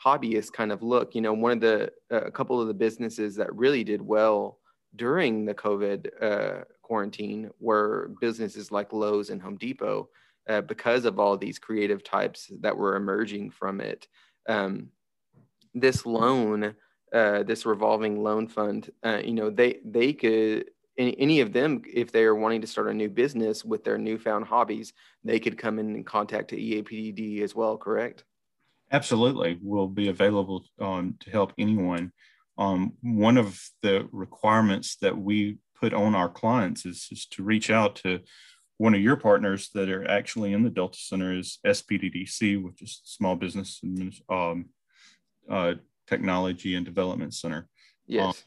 hobbyist 0.04 0.52
kind 0.52 0.72
of 0.72 0.84
look. 0.84 1.16
You 1.16 1.22
know, 1.22 1.34
one 1.34 1.54
of 1.54 1.62
the, 1.62 1.92
uh, 2.12 2.26
a 2.26 2.32
couple 2.32 2.60
of 2.60 2.68
the 2.68 2.74
businesses 2.74 3.36
that 3.38 3.56
really 3.56 3.84
did 3.84 4.02
well 4.02 4.60
during 4.98 5.46
the 5.46 5.54
COVID 5.54 6.10
uh, 6.22 6.64
quarantine 6.82 7.52
were 7.60 8.12
businesses 8.20 8.72
like 8.72 8.92
Lowe's 8.92 9.30
and 9.30 9.42
Home 9.42 9.56
Depot 9.58 10.10
uh, 10.50 10.62
because 10.62 11.06
of 11.06 11.20
all 11.20 11.38
these 11.38 11.60
creative 11.60 12.04
types 12.04 12.52
that 12.62 12.76
were 12.76 12.98
emerging 12.98 13.52
from 13.52 13.80
it. 13.80 14.08
Um, 14.50 14.90
this 15.74 16.06
loan, 16.06 16.76
uh, 17.14 17.44
this 17.44 17.66
revolving 17.66 18.22
loan 18.22 18.48
fund, 18.48 18.92
you 19.24 19.34
know, 19.34 19.50
they 19.50 19.80
they 19.86 20.12
could 20.12 20.66
any, 20.98 21.20
any 21.20 21.40
of 21.42 21.54
them, 21.54 21.82
if 21.86 22.12
they 22.12 22.24
are 22.24 22.36
wanting 22.36 22.62
to 22.62 22.68
start 22.68 22.90
a 22.90 22.94
new 22.94 23.10
business 23.10 23.64
with 23.64 23.84
their 23.84 23.98
newfound 23.98 24.46
hobbies, 24.46 24.94
they 25.24 25.40
could 25.40 25.58
come 25.58 25.80
in 25.80 25.96
and 25.96 26.06
contact 26.06 26.50
the 26.50 26.82
EAPDD 26.82 27.42
as 27.42 27.56
well, 27.56 27.78
correct? 27.78 28.24
Absolutely. 28.92 29.60
We'll 29.62 29.88
be 29.88 30.08
available 30.08 30.64
um, 30.80 31.16
to 31.22 31.30
help 31.30 31.54
anyone. 31.58 32.12
Um, 32.58 32.94
one 33.02 33.38
of 33.38 33.62
the 33.82 34.08
requirements 34.12 34.98
that 35.02 35.18
we 35.18 35.58
put 35.80 35.94
on 35.94 36.16
our 36.16 36.30
clients 36.30 36.86
is, 36.86 37.08
is 37.12 37.26
to 37.28 37.44
reach 37.44 37.70
out 37.70 37.96
to 37.98 38.22
one 38.78 38.94
of 38.94 39.02
your 39.02 39.16
partners 39.16 39.70
that 39.74 39.90
are 39.90 40.08
actually 40.10 40.54
in 40.54 40.64
the 40.64 40.70
Delta 40.70 40.98
Center 40.98 41.34
is 41.34 41.60
SBTDC, 41.66 42.64
which 42.64 42.82
is 42.82 43.02
Small 43.04 43.36
Business 43.36 43.82
um, 44.30 44.68
uh, 45.50 45.74
Technology 46.08 46.76
and 46.76 46.86
Development 46.86 47.34
Center. 47.34 47.68
Yes. 48.06 48.44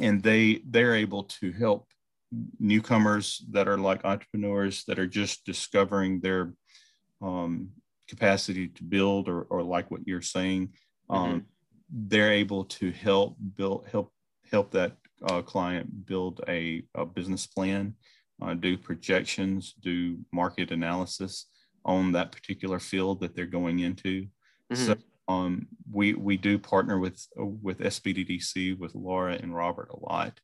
And 0.00 0.22
they 0.22 0.62
they're 0.66 0.94
able 0.94 1.24
to 1.40 1.52
help 1.52 1.86
newcomers 2.58 3.44
that 3.50 3.68
are 3.68 3.78
like 3.78 4.04
entrepreneurs 4.04 4.84
that 4.86 4.98
are 4.98 5.06
just 5.06 5.44
discovering 5.44 6.20
their 6.20 6.52
um, 7.22 7.70
capacity 8.08 8.68
to 8.68 8.84
build 8.84 9.28
or, 9.28 9.42
or 9.42 9.62
like 9.62 9.90
what 9.90 10.06
you're 10.06 10.22
saying 10.22 10.70
um, 11.10 11.28
mm-hmm. 11.28 11.38
they're 12.08 12.32
able 12.32 12.64
to 12.64 12.90
help 12.92 13.36
build 13.56 13.86
help 13.90 14.12
help 14.50 14.70
that 14.70 14.92
uh, 15.28 15.42
client 15.42 16.06
build 16.06 16.42
a, 16.48 16.82
a 16.94 17.04
business 17.04 17.46
plan 17.46 17.94
uh, 18.42 18.54
do 18.54 18.76
projections 18.76 19.74
do 19.80 20.18
market 20.32 20.70
analysis 20.70 21.46
on 21.84 22.12
that 22.12 22.32
particular 22.32 22.78
field 22.78 23.20
that 23.20 23.34
they're 23.34 23.46
going 23.46 23.80
into 23.80 24.22
mm-hmm. 24.22 24.74
so 24.74 24.96
um, 25.28 25.66
we 25.90 26.14
we 26.14 26.36
do 26.36 26.58
partner 26.58 26.98
with 26.98 27.26
with 27.36 27.78
SBTDC 27.80 28.78
with 28.78 28.94
Laura 28.94 29.34
and 29.34 29.54
Robert 29.54 29.88
a 29.90 29.98
lot, 29.98 30.38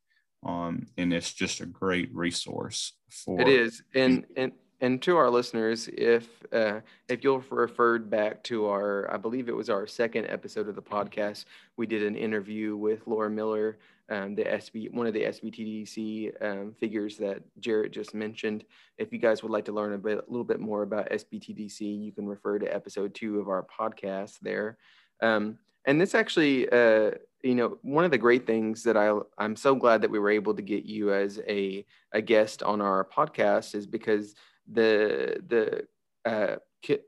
um, 0.45 0.87
and 0.97 1.13
it's 1.13 1.33
just 1.33 1.61
a 1.61 1.65
great 1.65 2.13
resource 2.13 2.93
for. 3.09 3.41
It 3.41 3.47
is, 3.47 3.83
and 3.95 4.25
and 4.35 4.51
and 4.83 5.01
to 5.03 5.15
our 5.15 5.29
listeners, 5.29 5.87
if 5.93 6.27
uh, 6.51 6.81
if 7.07 7.23
you'll 7.23 7.39
referred 7.49 8.09
back 8.09 8.43
to 8.43 8.67
our, 8.67 9.09
I 9.11 9.15
believe 9.15 9.47
it 9.47 9.55
was 9.55 9.69
our 9.69 9.87
second 9.87 10.25
episode 10.25 10.67
of 10.67 10.75
the 10.75 10.81
podcast, 10.81 11.45
we 11.77 11.87
did 11.87 12.03
an 12.03 12.17
interview 12.17 12.75
with 12.75 13.07
Laura 13.07 13.29
Miller, 13.29 13.77
um, 14.09 14.35
the 14.35 14.43
SB, 14.43 14.93
one 14.93 15.07
of 15.07 15.13
the 15.13 15.23
SBTDC 15.23 16.33
um, 16.43 16.75
figures 16.77 17.15
that 17.19 17.41
Jarrett 17.61 17.93
just 17.93 18.13
mentioned. 18.13 18.65
If 18.97 19.13
you 19.13 19.19
guys 19.19 19.41
would 19.41 19.53
like 19.53 19.63
to 19.65 19.71
learn 19.71 19.93
a 19.93 19.97
bit, 19.97 20.17
a 20.17 20.29
little 20.29 20.43
bit 20.43 20.59
more 20.59 20.81
about 20.81 21.09
SBTDC, 21.11 21.79
you 22.03 22.11
can 22.11 22.27
refer 22.27 22.59
to 22.59 22.75
episode 22.75 23.15
two 23.15 23.39
of 23.39 23.47
our 23.47 23.65
podcast 23.65 24.39
there. 24.41 24.77
Um, 25.21 25.59
and 25.85 25.99
this 25.99 26.13
actually, 26.13 26.69
uh, 26.69 27.11
you 27.41 27.55
know, 27.55 27.77
one 27.83 28.03
of 28.03 28.11
the 28.11 28.17
great 28.17 28.45
things 28.45 28.83
that 28.83 28.97
I 28.97 29.17
I'm 29.37 29.55
so 29.55 29.75
glad 29.75 30.01
that 30.01 30.11
we 30.11 30.19
were 30.19 30.29
able 30.29 30.53
to 30.55 30.61
get 30.61 30.83
you 30.83 31.13
as 31.13 31.39
a 31.47 31.85
a 32.11 32.21
guest 32.21 32.63
on 32.63 32.81
our 32.81 33.05
podcast 33.05 33.75
is 33.75 33.87
because 33.87 34.35
the 34.71 35.41
the 35.47 35.87
uh, 36.29 36.57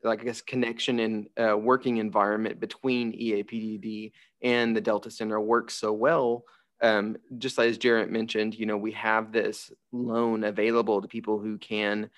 like 0.03 0.21
I 0.21 0.23
guess 0.23 0.41
connection 0.41 0.99
and 0.99 1.27
uh, 1.37 1.57
working 1.57 1.97
environment 1.97 2.59
between 2.59 3.13
EAPDD 3.13 4.11
and 4.41 4.75
the 4.75 4.81
Delta 4.81 5.11
Center 5.11 5.39
works 5.39 5.73
so 5.73 5.91
well. 5.91 6.45
Um, 6.81 7.17
just 7.37 7.57
as 7.57 7.77
Jarrett 7.77 8.11
mentioned, 8.11 8.55
you 8.55 8.65
know, 8.65 8.77
we 8.77 8.91
have 8.91 9.31
this 9.31 9.71
loan 9.91 10.43
available 10.43 11.01
to 11.01 11.07
people 11.07 11.39
who 11.39 11.57
can 11.57 12.09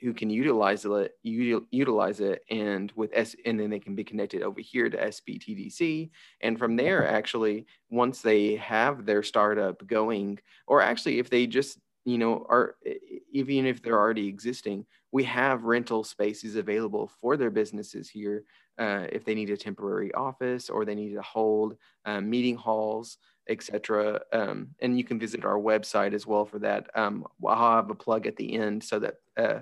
who 0.00 0.12
can 0.12 0.28
utilize 0.28 0.84
it, 0.84 1.12
utilize 1.22 2.20
it, 2.20 2.44
and 2.50 2.92
with 2.96 3.10
S, 3.14 3.34
and 3.46 3.58
then 3.58 3.70
they 3.70 3.78
can 3.78 3.94
be 3.94 4.04
connected 4.04 4.42
over 4.42 4.60
here 4.60 4.90
to 4.90 5.06
SBTDC, 5.06 6.10
and 6.42 6.58
from 6.58 6.76
there, 6.76 7.08
actually, 7.08 7.66
once 7.88 8.20
they 8.20 8.56
have 8.56 9.06
their 9.06 9.22
startup 9.22 9.86
going, 9.86 10.38
or 10.66 10.82
actually, 10.82 11.18
if 11.18 11.30
they 11.30 11.46
just 11.46 11.78
you 12.04 12.18
know, 12.18 12.46
are 12.48 12.76
even 13.32 13.66
if 13.66 13.82
they're 13.82 13.98
already 13.98 14.26
existing, 14.26 14.86
we 15.12 15.24
have 15.24 15.64
rental 15.64 16.04
spaces 16.04 16.56
available 16.56 17.10
for 17.20 17.36
their 17.36 17.50
businesses 17.50 18.08
here. 18.08 18.44
Uh, 18.78 19.06
if 19.12 19.24
they 19.24 19.34
need 19.34 19.50
a 19.50 19.56
temporary 19.56 20.12
office 20.14 20.70
or 20.70 20.84
they 20.84 20.94
need 20.94 21.12
to 21.12 21.20
hold 21.20 21.76
uh, 22.06 22.20
meeting 22.20 22.56
halls, 22.56 23.18
etc. 23.48 24.20
Um, 24.32 24.68
and 24.80 24.96
you 24.96 25.04
can 25.04 25.18
visit 25.18 25.44
our 25.44 25.58
website 25.58 26.14
as 26.14 26.26
well 26.26 26.46
for 26.46 26.58
that. 26.60 26.88
Um, 26.94 27.26
I'll 27.46 27.76
have 27.76 27.90
a 27.90 27.94
plug 27.94 28.26
at 28.26 28.36
the 28.36 28.54
end 28.54 28.82
so 28.82 28.98
that 29.00 29.16
uh, 29.36 29.60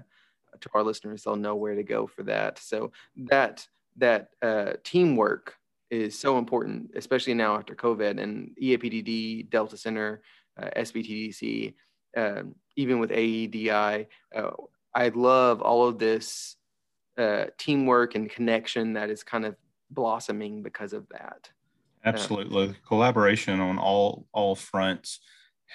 to 0.61 0.71
our 0.75 0.85
listeners 0.85 1.25
they'll 1.25 1.37
know 1.37 1.57
where 1.57 1.75
to 1.75 1.83
go 1.83 2.07
for 2.07 2.23
that. 2.25 2.59
So 2.59 2.93
that 3.17 3.67
that 3.97 4.29
uh, 4.43 4.75
teamwork 4.85 5.57
is 5.91 6.19
so 6.19 6.39
important, 6.39 6.91
especially 6.95 7.35
now 7.35 7.57
after 7.57 7.75
COVID 7.75 8.21
and 8.21 8.55
eapdd 8.63 9.51
Delta 9.51 9.77
Center, 9.77 10.23
uh, 10.61 10.69
SBTDC 10.77 11.75
um, 12.17 12.55
even 12.77 12.99
with 12.99 13.11
AEDI. 13.11 14.07
Uh, 14.35 14.51
I 14.95 15.09
love 15.09 15.61
all 15.61 15.87
of 15.87 15.99
this 15.99 16.57
uh, 17.19 17.47
teamwork 17.59 18.15
and 18.15 18.31
connection 18.31 18.95
that 18.95 19.11
is 19.11 19.23
kind 19.23 19.45
of 19.45 19.57
blossoming 19.91 20.63
because 20.63 20.93
of 20.93 21.07
that. 21.11 21.51
Absolutely, 22.05 22.69
um, 22.69 22.77
collaboration 22.87 23.61
on 23.61 23.79
all 23.79 24.27
all 24.33 24.55
fronts 24.55 25.21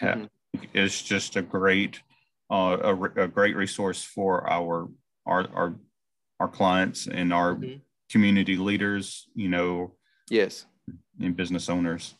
mm-hmm. 0.02 0.26
is 0.74 1.02
just 1.02 1.36
a 1.36 1.42
great 1.42 2.02
uh, 2.50 2.78
a, 2.82 3.24
a, 3.24 3.28
great 3.28 3.56
resource 3.56 4.04
for 4.04 4.50
our 4.50 4.90
our 5.26 5.48
our, 5.54 5.76
our 6.40 6.48
clients 6.48 7.08
and 7.08 7.34
our 7.34 7.56
mm-hmm. 7.56 7.78
community 8.10 8.56
leaders. 8.56 9.28
You 9.36 9.50
know, 9.50 9.96
yes, 10.30 10.66
and 11.20 11.36
business 11.36 11.70
owners 11.70 12.16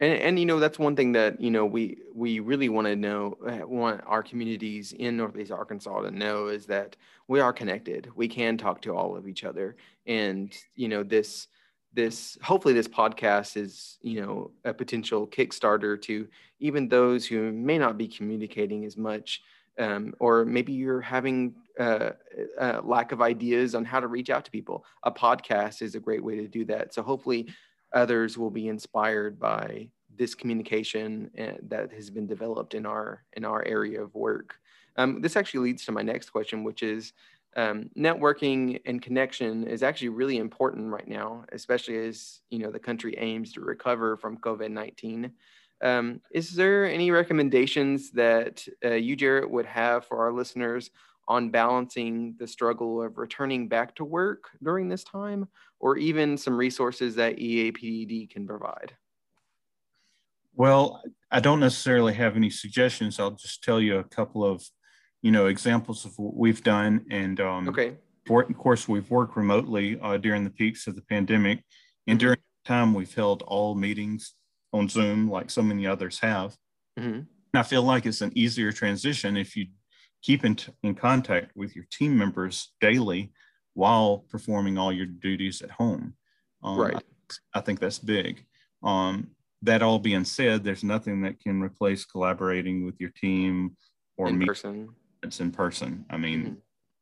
and, 0.00 0.12
and 0.12 0.38
you 0.38 0.46
know 0.46 0.60
that's 0.60 0.78
one 0.78 0.96
thing 0.96 1.12
that 1.12 1.40
you 1.40 1.50
know 1.50 1.66
we 1.66 1.98
we 2.14 2.40
really 2.40 2.68
want 2.68 2.86
to 2.86 2.96
know 2.96 3.36
uh, 3.46 3.66
want 3.66 4.00
our 4.06 4.22
communities 4.22 4.92
in 4.92 5.16
northeast 5.16 5.50
arkansas 5.50 6.00
to 6.02 6.10
know 6.10 6.48
is 6.48 6.66
that 6.66 6.96
we 7.28 7.40
are 7.40 7.52
connected. 7.52 8.10
We 8.14 8.26
can 8.26 8.56
talk 8.56 8.82
to 8.82 8.94
all 8.94 9.16
of 9.16 9.28
each 9.28 9.44
other. 9.44 9.76
And 10.06 10.52
you 10.74 10.88
know 10.88 11.02
this 11.02 11.48
this 11.94 12.38
hopefully 12.42 12.74
this 12.74 12.88
podcast 12.88 13.56
is 13.56 13.98
you 14.02 14.20
know 14.20 14.50
a 14.64 14.72
potential 14.74 15.26
kickstarter 15.26 16.00
to 16.02 16.28
even 16.60 16.88
those 16.88 17.26
who 17.26 17.52
may 17.52 17.78
not 17.78 17.98
be 17.98 18.08
communicating 18.08 18.84
as 18.84 18.96
much 18.96 19.42
um, 19.78 20.12
or 20.18 20.44
maybe 20.44 20.72
you're 20.72 21.00
having 21.00 21.54
uh, 21.78 22.10
a 22.58 22.80
lack 22.82 23.12
of 23.12 23.22
ideas 23.22 23.74
on 23.74 23.84
how 23.84 24.00
to 24.00 24.08
reach 24.08 24.28
out 24.28 24.44
to 24.44 24.50
people. 24.50 24.84
A 25.04 25.12
podcast 25.12 25.82
is 25.82 25.94
a 25.94 26.00
great 26.00 26.22
way 26.22 26.34
to 26.36 26.48
do 26.48 26.64
that. 26.64 26.92
So 26.92 27.02
hopefully 27.02 27.48
others 27.92 28.36
will 28.38 28.50
be 28.50 28.68
inspired 28.68 29.38
by 29.38 29.88
this 30.16 30.34
communication 30.34 31.30
uh, 31.40 31.52
that 31.62 31.92
has 31.92 32.10
been 32.10 32.26
developed 32.26 32.74
in 32.74 32.86
our 32.86 33.24
in 33.34 33.44
our 33.44 33.64
area 33.64 34.02
of 34.02 34.14
work 34.14 34.56
um, 34.96 35.20
this 35.20 35.36
actually 35.36 35.60
leads 35.60 35.84
to 35.84 35.92
my 35.92 36.02
next 36.02 36.30
question 36.30 36.64
which 36.64 36.82
is 36.82 37.12
um, 37.56 37.90
networking 37.96 38.80
and 38.86 39.02
connection 39.02 39.66
is 39.66 39.82
actually 39.82 40.10
really 40.10 40.36
important 40.38 40.92
right 40.92 41.08
now, 41.08 41.44
especially 41.52 41.96
as 42.06 42.40
you 42.50 42.58
know 42.60 42.70
the 42.70 42.78
country 42.78 43.16
aims 43.18 43.52
to 43.52 43.60
recover 43.60 44.16
from 44.16 44.38
COVID 44.38 44.70
nineteen. 44.70 45.32
Um, 45.82 46.20
is 46.30 46.54
there 46.54 46.86
any 46.86 47.10
recommendations 47.10 48.10
that 48.12 48.66
uh, 48.84 48.94
you, 48.94 49.16
Jarrett, 49.16 49.50
would 49.50 49.66
have 49.66 50.04
for 50.04 50.18
our 50.18 50.32
listeners 50.32 50.90
on 51.28 51.50
balancing 51.50 52.34
the 52.38 52.46
struggle 52.46 53.02
of 53.02 53.18
returning 53.18 53.68
back 53.68 53.94
to 53.96 54.04
work 54.04 54.48
during 54.62 54.88
this 54.88 55.04
time, 55.04 55.46
or 55.78 55.96
even 55.96 56.36
some 56.36 56.56
resources 56.56 57.14
that 57.14 57.36
EAPD 57.36 58.30
can 58.30 58.46
provide? 58.46 58.94
Well, 60.54 61.02
I 61.30 61.38
don't 61.38 61.60
necessarily 61.60 62.14
have 62.14 62.34
any 62.34 62.50
suggestions. 62.50 63.20
I'll 63.20 63.30
just 63.30 63.62
tell 63.62 63.80
you 63.80 63.98
a 63.98 64.04
couple 64.04 64.44
of 64.44 64.64
you 65.22 65.30
know, 65.30 65.46
examples 65.46 66.04
of 66.04 66.18
what 66.18 66.36
we've 66.36 66.62
done. 66.62 67.04
And 67.10 67.40
um, 67.40 67.68
okay. 67.68 67.96
For, 68.26 68.42
of 68.42 68.58
course, 68.58 68.86
we've 68.86 69.10
worked 69.10 69.36
remotely 69.36 69.98
uh, 70.00 70.18
during 70.18 70.44
the 70.44 70.50
peaks 70.50 70.86
of 70.86 70.94
the 70.96 71.02
pandemic. 71.02 71.64
And 72.06 72.18
during 72.18 72.36
that 72.36 72.68
time, 72.68 72.94
we've 72.94 73.14
held 73.14 73.42
all 73.42 73.74
meetings 73.74 74.34
on 74.72 74.88
Zoom 74.88 75.30
like 75.30 75.50
so 75.50 75.62
many 75.62 75.86
others 75.86 76.18
have. 76.20 76.54
Mm-hmm. 76.98 77.20
I 77.54 77.62
feel 77.62 77.82
like 77.82 78.04
it's 78.04 78.20
an 78.20 78.32
easier 78.34 78.70
transition 78.70 79.36
if 79.36 79.56
you 79.56 79.68
keep 80.22 80.44
in, 80.44 80.56
t- 80.56 80.72
in 80.82 80.94
contact 80.94 81.52
with 81.54 81.74
your 81.74 81.86
team 81.90 82.16
members 82.16 82.72
daily 82.80 83.32
while 83.74 84.24
performing 84.28 84.78
all 84.78 84.92
your 84.92 85.06
duties 85.06 85.62
at 85.62 85.70
home. 85.70 86.14
Um, 86.62 86.80
right. 86.80 86.96
I, 86.96 87.58
I, 87.58 87.60
think 87.60 87.80
that's 87.80 87.98
big. 87.98 88.44
Um, 88.82 89.28
that 89.62 89.82
all 89.82 89.98
being 89.98 90.24
said, 90.24 90.64
there's 90.64 90.84
nothing 90.84 91.22
that 91.22 91.40
can 91.40 91.60
replace 91.60 92.04
collaborating 92.04 92.84
with 92.84 93.00
your 93.00 93.10
team 93.10 93.76
or 94.16 94.28
in 94.28 94.44
person 94.44 94.88
it's 95.22 95.40
in 95.40 95.50
person. 95.50 96.04
I 96.10 96.16
mean, 96.16 96.42
mm-hmm. 96.42 96.54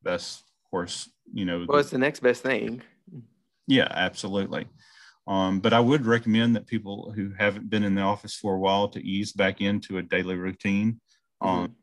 that's 0.03 0.37
of 0.37 0.71
course, 0.71 1.09
you 1.33 1.45
know. 1.45 1.65
Well, 1.67 1.79
it's 1.79 1.89
the 1.89 1.97
next 1.97 2.19
best 2.21 2.43
thing. 2.43 2.81
Yeah, 3.67 3.87
absolutely. 3.89 4.67
Um, 5.27 5.59
but 5.59 5.73
I 5.73 5.79
would 5.79 6.05
recommend 6.05 6.55
that 6.55 6.67
people 6.67 7.11
who 7.13 7.33
haven't 7.37 7.69
been 7.69 7.83
in 7.83 7.95
the 7.95 8.01
office 8.01 8.35
for 8.35 8.55
a 8.55 8.59
while 8.59 8.87
to 8.89 9.05
ease 9.05 9.33
back 9.33 9.59
into 9.59 9.97
a 9.97 10.03
daily 10.03 10.35
routine. 10.35 11.01
Um, 11.41 11.49
mm-hmm. 11.49 11.73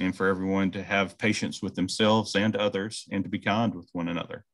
And 0.00 0.14
for 0.14 0.26
everyone 0.26 0.70
to 0.72 0.82
have 0.82 1.18
patience 1.18 1.62
with 1.62 1.74
themselves 1.74 2.34
and 2.34 2.56
others 2.56 3.06
and 3.10 3.24
to 3.24 3.30
be 3.30 3.38
kind 3.38 3.74
with 3.74 3.88
one 3.92 4.08
another. 4.08 4.44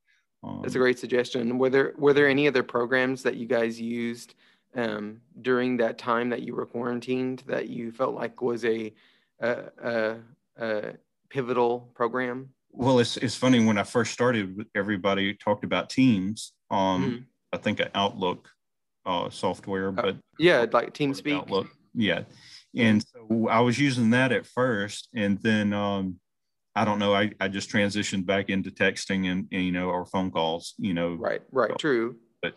Um, 0.45 0.61
That's 0.63 0.75
a 0.75 0.79
great 0.79 0.99
suggestion. 0.99 1.59
Were 1.59 1.71
there 1.71 1.95
were 1.97 2.13
there 2.13 2.29
any 2.29 2.49
other 2.49 2.63
programs 2.63 3.23
that 3.23 3.37
you 3.37 3.47
guys 3.47 3.81
used 3.81 4.35
um, 4.75 5.21
during 5.41 5.77
that 5.79 5.99
time 5.99 6.31
that 6.31 6.43
you 6.43 6.55
were 6.55 6.67
quarantined 6.67 7.43
that 7.47 7.69
you 7.69 7.93
felt 7.93 8.15
like 8.15 8.43
was 8.43 8.65
a, 8.65 8.93
a, 9.41 9.57
a, 9.83 10.17
a 10.59 10.93
pivotal 11.29 11.91
program? 11.95 12.51
Well, 12.71 12.99
it's 12.99 13.17
it's 13.19 13.37
funny 13.37 13.65
when 13.65 13.79
I 13.79 13.83
first 13.83 14.13
started, 14.13 14.67
everybody 14.75 15.35
talked 15.35 15.65
about 15.65 15.91
Teams. 15.91 16.53
Um, 16.71 17.05
mm-hmm. 17.05 17.23
I 17.53 17.59
think 17.59 17.81
an 17.81 17.91
Outlook 17.95 18.49
uh, 19.05 19.29
software, 19.31 19.89
uh, 19.89 19.93
but 19.93 20.07
uh, 20.07 20.19
yeah, 20.39 20.65
like 20.73 20.95
TeamSpeak. 20.95 21.37
Outlook, 21.37 21.69
yeah. 21.95 22.23
And 22.77 23.03
so 23.03 23.49
I 23.49 23.61
was 23.61 23.79
using 23.79 24.11
that 24.11 24.33
at 24.33 24.47
first, 24.47 25.09
and 25.15 25.39
then 25.43 25.73
um, 25.73 26.19
I 26.75 26.85
don't 26.85 26.99
know. 26.99 27.15
I, 27.15 27.33
I 27.39 27.49
just 27.49 27.71
transitioned 27.71 28.25
back 28.25 28.49
into 28.49 28.71
texting 28.71 29.31
and, 29.31 29.47
and 29.53 29.63
you 29.63 29.73
know 29.73 29.91
or 29.91 30.07
phone 30.07 30.31
calls. 30.31 30.75
You 30.79 30.95
know. 30.95 31.15
Right. 31.15 31.43
Right. 31.51 31.71
So, 31.71 31.77
true. 31.77 32.17
But 32.41 32.55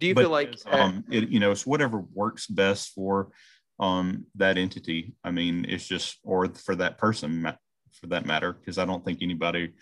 do 0.00 0.08
you 0.08 0.14
feel 0.14 0.30
like 0.30 0.54
um, 0.66 1.04
it, 1.10 1.28
you 1.28 1.38
know 1.38 1.52
it's 1.52 1.66
whatever 1.66 2.04
works 2.12 2.46
best 2.46 2.90
for 2.92 3.30
um 3.78 4.26
that 4.34 4.58
entity? 4.58 5.14
I 5.22 5.30
mean, 5.30 5.64
it's 5.68 5.86
just 5.86 6.18
or 6.24 6.48
for 6.48 6.74
that 6.76 6.98
person 6.98 7.52
for 7.92 8.06
that 8.08 8.26
matter, 8.26 8.52
because 8.52 8.78
I 8.78 8.84
don't 8.84 9.04
think 9.04 9.20
anybody 9.22 9.74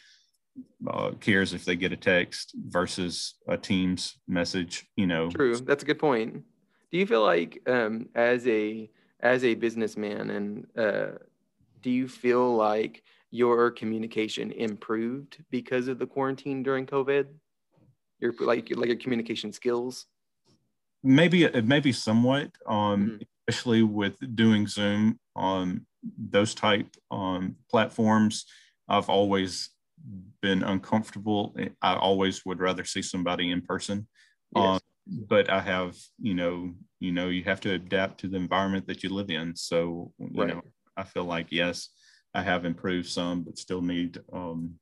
uh, 0.86 1.12
cares 1.20 1.54
if 1.54 1.64
they 1.64 1.76
get 1.76 1.92
a 1.92 1.96
text 1.96 2.54
versus 2.66 3.34
a 3.48 3.56
Teams 3.56 4.18
message. 4.26 4.86
You 4.96 5.06
know, 5.06 5.30
true. 5.30 5.56
That's 5.56 5.82
a 5.82 5.86
good 5.86 5.98
point. 5.98 6.44
Do 6.90 6.98
you 6.98 7.06
feel 7.06 7.22
like 7.22 7.60
um, 7.66 8.08
as 8.14 8.46
a 8.46 8.90
as 9.20 9.44
a 9.44 9.54
businessman, 9.54 10.30
and 10.30 10.66
uh, 10.76 11.18
do 11.82 11.90
you 11.90 12.08
feel 12.08 12.54
like 12.54 13.02
your 13.30 13.70
communication 13.70 14.52
improved 14.52 15.38
because 15.50 15.88
of 15.88 15.98
the 15.98 16.06
quarantine 16.06 16.62
during 16.62 16.86
COVID? 16.86 17.26
Your 18.20 18.32
like 18.40 18.68
like 18.74 18.88
your 18.88 18.96
communication 18.96 19.52
skills. 19.52 20.06
Maybe 21.02 21.48
maybe 21.62 21.92
somewhat, 21.92 22.50
um, 22.66 22.76
mm-hmm. 22.76 23.16
especially 23.48 23.82
with 23.82 24.16
doing 24.34 24.66
Zoom. 24.66 25.18
Um, 25.36 25.86
those 26.16 26.54
type 26.54 26.88
um, 27.10 27.56
platforms, 27.70 28.44
I've 28.88 29.08
always 29.08 29.70
been 30.40 30.62
uncomfortable. 30.62 31.56
I 31.82 31.94
always 31.94 32.44
would 32.46 32.60
rather 32.60 32.84
see 32.84 33.02
somebody 33.02 33.50
in 33.50 33.62
person. 33.62 34.06
Yes. 34.54 34.80
But 35.08 35.50
I 35.50 35.60
have, 35.60 35.96
you 36.20 36.34
know, 36.34 36.74
you 37.00 37.12
know, 37.12 37.28
you 37.28 37.44
have 37.44 37.60
to 37.62 37.72
adapt 37.72 38.20
to 38.20 38.28
the 38.28 38.36
environment 38.36 38.86
that 38.86 39.02
you 39.02 39.08
live 39.08 39.30
in. 39.30 39.56
So, 39.56 40.12
you 40.18 40.28
right. 40.34 40.48
know, 40.48 40.62
I 40.96 41.04
feel 41.04 41.24
like 41.24 41.46
yes, 41.50 41.88
I 42.34 42.42
have 42.42 42.64
improved 42.64 43.08
some, 43.08 43.42
but 43.42 43.58
still 43.58 43.80
need 43.80 44.18
um, 44.32 44.74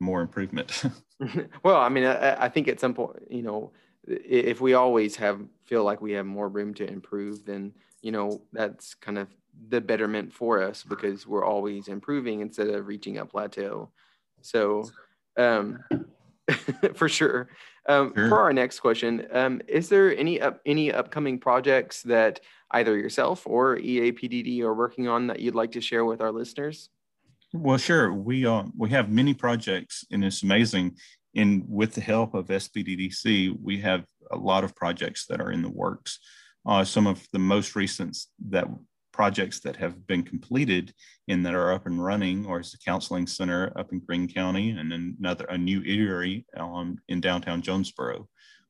more 0.00 0.22
improvement. 0.22 0.82
well, 1.62 1.76
I 1.76 1.88
mean, 1.88 2.04
I, 2.04 2.44
I 2.44 2.48
think 2.48 2.68
at 2.68 2.80
some 2.80 2.94
point, 2.94 3.18
you 3.28 3.42
know, 3.42 3.72
if 4.06 4.60
we 4.60 4.74
always 4.74 5.16
have 5.16 5.40
feel 5.66 5.84
like 5.84 6.00
we 6.00 6.12
have 6.12 6.26
more 6.26 6.48
room 6.48 6.72
to 6.74 6.88
improve, 6.88 7.44
then 7.44 7.72
you 8.00 8.12
know 8.12 8.40
that's 8.52 8.94
kind 8.94 9.18
of 9.18 9.28
the 9.68 9.80
betterment 9.80 10.32
for 10.32 10.62
us 10.62 10.84
because 10.84 11.26
we're 11.26 11.44
always 11.44 11.88
improving 11.88 12.40
instead 12.40 12.68
of 12.68 12.86
reaching 12.86 13.18
a 13.18 13.26
plateau. 13.26 13.90
So, 14.40 14.88
um, 15.36 15.80
for 16.94 17.08
sure. 17.08 17.48
Um, 17.88 18.12
sure. 18.14 18.28
For 18.28 18.40
our 18.40 18.52
next 18.52 18.80
question, 18.80 19.26
um, 19.32 19.62
is 19.66 19.88
there 19.88 20.14
any 20.16 20.40
up, 20.40 20.60
any 20.66 20.92
upcoming 20.92 21.38
projects 21.38 22.02
that 22.02 22.40
either 22.72 22.96
yourself 22.96 23.46
or 23.46 23.78
EAPDD 23.78 24.60
are 24.60 24.74
working 24.74 25.08
on 25.08 25.26
that 25.28 25.40
you'd 25.40 25.54
like 25.54 25.72
to 25.72 25.80
share 25.80 26.04
with 26.04 26.20
our 26.20 26.30
listeners? 26.30 26.90
Well, 27.54 27.78
sure. 27.78 28.12
We 28.12 28.44
uh, 28.44 28.64
we 28.76 28.90
have 28.90 29.10
many 29.10 29.32
projects, 29.32 30.04
and 30.10 30.22
it's 30.22 30.42
amazing. 30.42 30.96
And 31.34 31.64
with 31.66 31.94
the 31.94 32.02
help 32.02 32.34
of 32.34 32.48
SBTDC, 32.48 33.56
we 33.62 33.80
have 33.80 34.04
a 34.30 34.36
lot 34.36 34.64
of 34.64 34.74
projects 34.74 35.26
that 35.26 35.40
are 35.40 35.50
in 35.50 35.62
the 35.62 35.70
works. 35.70 36.18
Uh, 36.66 36.84
some 36.84 37.06
of 37.06 37.26
the 37.32 37.38
most 37.38 37.74
recent 37.74 38.18
that 38.50 38.66
projects 39.18 39.58
that 39.58 39.74
have 39.74 40.06
been 40.06 40.22
completed 40.22 40.94
and 41.26 41.44
that 41.44 41.52
are 41.52 41.72
up 41.72 41.86
and 41.86 42.02
running, 42.02 42.46
or 42.46 42.60
is 42.60 42.70
the 42.70 42.78
counseling 42.78 43.26
center 43.26 43.72
up 43.74 43.92
in 43.92 43.98
Greene 43.98 44.28
County, 44.28 44.70
and 44.70 44.92
another 44.92 45.44
a 45.46 45.58
new 45.58 45.80
eatery 45.80 46.44
um, 46.56 46.96
in 47.08 47.20
downtown 47.20 47.60
Jonesboro. 47.60 48.28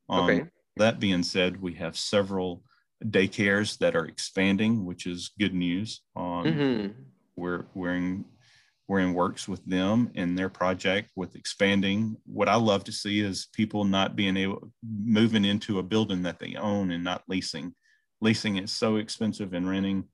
Um, 0.09 0.25
okay. 0.25 0.47
That 0.79 1.01
being 1.01 1.23
said, 1.23 1.61
we 1.61 1.75
have 1.75 1.99
several 1.99 2.63
daycares 3.05 3.77
that 3.79 3.95
are 3.95 4.07
expanding, 4.07 4.87
which 4.87 5.07
is 5.07 5.33
good 5.39 5.53
news. 5.53 6.01
Um, 6.17 6.45
mm-hmm. 6.45 6.87
We're 7.37 7.67
we're 7.75 7.95
in 7.95 8.25
we're 8.89 9.01
in 9.01 9.13
works 9.13 9.49
with 9.49 9.63
them 9.67 10.11
in 10.15 10.35
their 10.35 10.49
project 10.49 11.11
with 11.15 11.37
expanding. 11.37 12.17
What 12.25 12.49
I 12.49 12.55
love 12.55 12.85
to 12.85 12.93
see 12.93 13.21
is 13.21 13.49
people 13.53 13.85
not 13.85 14.17
being 14.17 14.39
able 14.39 14.73
moving 14.83 15.45
into 15.45 15.79
a 15.79 15.83
building 15.83 16.23
that 16.23 16.39
they 16.39 16.55
own 16.55 16.91
and 16.91 17.05
not 17.05 17.25
leasing. 17.29 17.75
Leasing 18.23 18.57
is 18.57 18.73
so 18.73 18.97
expensive 18.97 19.53
and 19.53 19.69
renting 19.69 20.05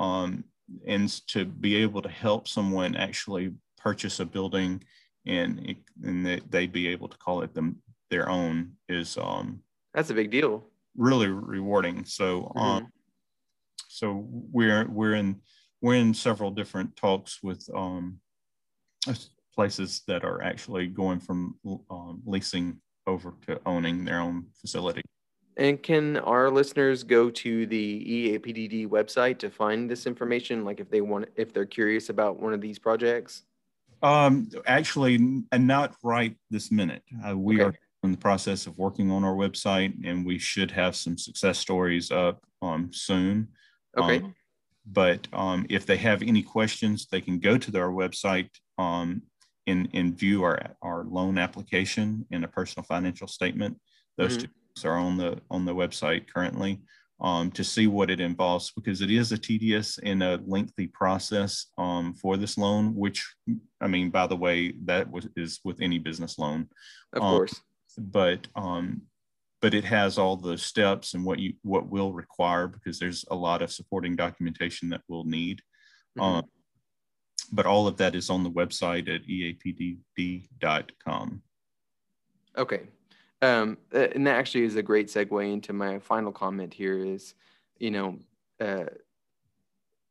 um, 0.00 0.44
and 0.86 1.08
to 1.28 1.44
be 1.44 1.76
able 1.76 2.02
to 2.02 2.08
help 2.08 2.48
someone 2.48 2.96
actually 2.96 3.52
purchase 3.78 4.18
a 4.18 4.24
building 4.24 4.82
and 5.26 5.76
and 6.02 6.26
they, 6.26 6.40
they 6.48 6.66
be 6.66 6.88
able 6.88 7.08
to 7.08 7.18
call 7.18 7.42
it 7.42 7.54
them 7.54 7.76
their 8.08 8.28
own 8.28 8.72
is 8.88 9.16
um 9.18 9.60
that's 9.94 10.10
a 10.10 10.14
big 10.14 10.30
deal. 10.30 10.64
really 10.96 11.28
rewarding. 11.28 12.04
So 12.04 12.52
mm-hmm. 12.56 12.58
um 12.58 12.92
so 13.88 14.26
we're 14.28 14.88
we're 14.88 15.14
in 15.14 15.40
we're 15.82 15.96
in 15.96 16.14
several 16.14 16.50
different 16.50 16.96
talks 16.96 17.42
with 17.42 17.68
um 17.74 18.20
places 19.54 20.02
that 20.06 20.24
are 20.24 20.42
actually 20.42 20.86
going 20.86 21.20
from 21.20 21.56
um, 21.90 22.22
leasing 22.24 22.80
over 23.06 23.34
to 23.46 23.60
owning 23.66 24.04
their 24.04 24.20
own 24.20 24.46
facility 24.60 25.02
and 25.56 25.82
can 25.82 26.16
our 26.18 26.50
listeners 26.50 27.02
go 27.02 27.30
to 27.30 27.66
the 27.66 28.38
EAPDD 28.38 28.88
website 28.88 29.38
to 29.38 29.50
find 29.50 29.90
this 29.90 30.06
information? 30.06 30.64
Like 30.64 30.80
if 30.80 30.90
they 30.90 31.00
want, 31.00 31.28
if 31.36 31.52
they're 31.52 31.66
curious 31.66 32.08
about 32.08 32.40
one 32.40 32.52
of 32.52 32.60
these 32.60 32.78
projects? 32.78 33.42
Um, 34.02 34.48
actually, 34.66 35.16
and 35.52 35.66
not 35.66 35.94
right 36.02 36.34
this 36.50 36.70
minute. 36.70 37.02
Uh, 37.26 37.36
we 37.36 37.56
okay. 37.56 37.64
are 37.64 37.74
in 38.02 38.12
the 38.12 38.18
process 38.18 38.66
of 38.66 38.78
working 38.78 39.10
on 39.10 39.24
our 39.24 39.34
website, 39.34 39.94
and 40.04 40.24
we 40.24 40.38
should 40.38 40.70
have 40.70 40.96
some 40.96 41.18
success 41.18 41.58
stories 41.58 42.10
up 42.10 42.42
um, 42.62 42.90
soon. 42.92 43.48
Okay. 43.98 44.18
Um, 44.18 44.34
but 44.86 45.28
um, 45.32 45.66
if 45.68 45.84
they 45.84 45.98
have 45.98 46.22
any 46.22 46.42
questions, 46.42 47.06
they 47.10 47.20
can 47.20 47.38
go 47.38 47.58
to 47.58 47.70
their 47.70 47.90
website 47.90 48.48
um, 48.78 49.22
and, 49.66 49.88
and 49.92 50.18
view 50.18 50.42
our, 50.42 50.74
our 50.82 51.04
loan 51.04 51.36
application 51.36 52.26
and 52.30 52.44
a 52.44 52.48
personal 52.48 52.84
financial 52.84 53.28
statement. 53.28 53.78
Those 54.16 54.38
Mhm. 54.38 54.40
two 54.42 54.48
are 54.84 54.96
on 54.98 55.16
the 55.16 55.40
on 55.50 55.64
the 55.64 55.74
website 55.74 56.26
currently 56.32 56.80
um, 57.20 57.50
to 57.52 57.62
see 57.62 57.86
what 57.86 58.10
it 58.10 58.18
involves 58.20 58.70
because 58.72 59.00
it 59.02 59.10
is 59.10 59.30
a 59.32 59.38
tedious 59.38 59.98
and 60.02 60.22
a 60.22 60.40
lengthy 60.46 60.86
process 60.86 61.66
um, 61.76 62.14
for 62.14 62.36
this 62.38 62.56
loan. 62.56 62.94
Which 62.94 63.26
I 63.80 63.86
mean, 63.88 64.10
by 64.10 64.26
the 64.26 64.36
way, 64.36 64.72
that 64.84 65.10
was, 65.10 65.28
is 65.36 65.60
with 65.64 65.80
any 65.80 65.98
business 65.98 66.38
loan 66.38 66.68
Of 67.12 67.22
um, 67.22 67.30
course. 67.36 67.60
but 67.98 68.46
um 68.56 69.02
but 69.62 69.74
it 69.74 69.84
has 69.84 70.16
all 70.16 70.36
the 70.36 70.56
steps 70.56 71.12
and 71.14 71.22
what 71.24 71.38
you 71.38 71.52
what 71.62 71.88
will 71.90 72.12
require 72.14 72.66
because 72.66 72.98
there's 72.98 73.24
a 73.30 73.34
lot 73.34 73.60
of 73.62 73.70
supporting 73.70 74.16
documentation 74.16 74.88
that 74.88 75.02
we'll 75.08 75.24
need 75.24 75.60
Mhm. 76.18 76.22
um, 76.22 76.44
but 77.52 77.66
all 77.66 77.86
of 77.86 77.96
that 77.98 78.14
is 78.14 78.30
on 78.30 78.42
the 78.44 78.50
website 78.50 79.08
at 79.14 79.26
eapdd.com 80.20 81.42
Okay. 82.56 82.82
Um, 83.42 83.78
uh, 83.94 84.08
and 84.14 84.26
that 84.26 84.36
actually 84.36 84.64
is 84.64 84.76
a 84.76 84.82
great 84.82 85.08
segue 85.08 85.52
into 85.52 85.72
my 85.72 85.98
final 85.98 86.32
comment 86.32 86.74
here 86.74 87.04
is, 87.04 87.34
you 87.78 87.90
know, 87.90 88.18
uh, 88.60 88.84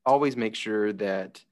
always 0.05 0.35
make 0.35 0.55
sure 0.55 0.91
that 0.93 1.43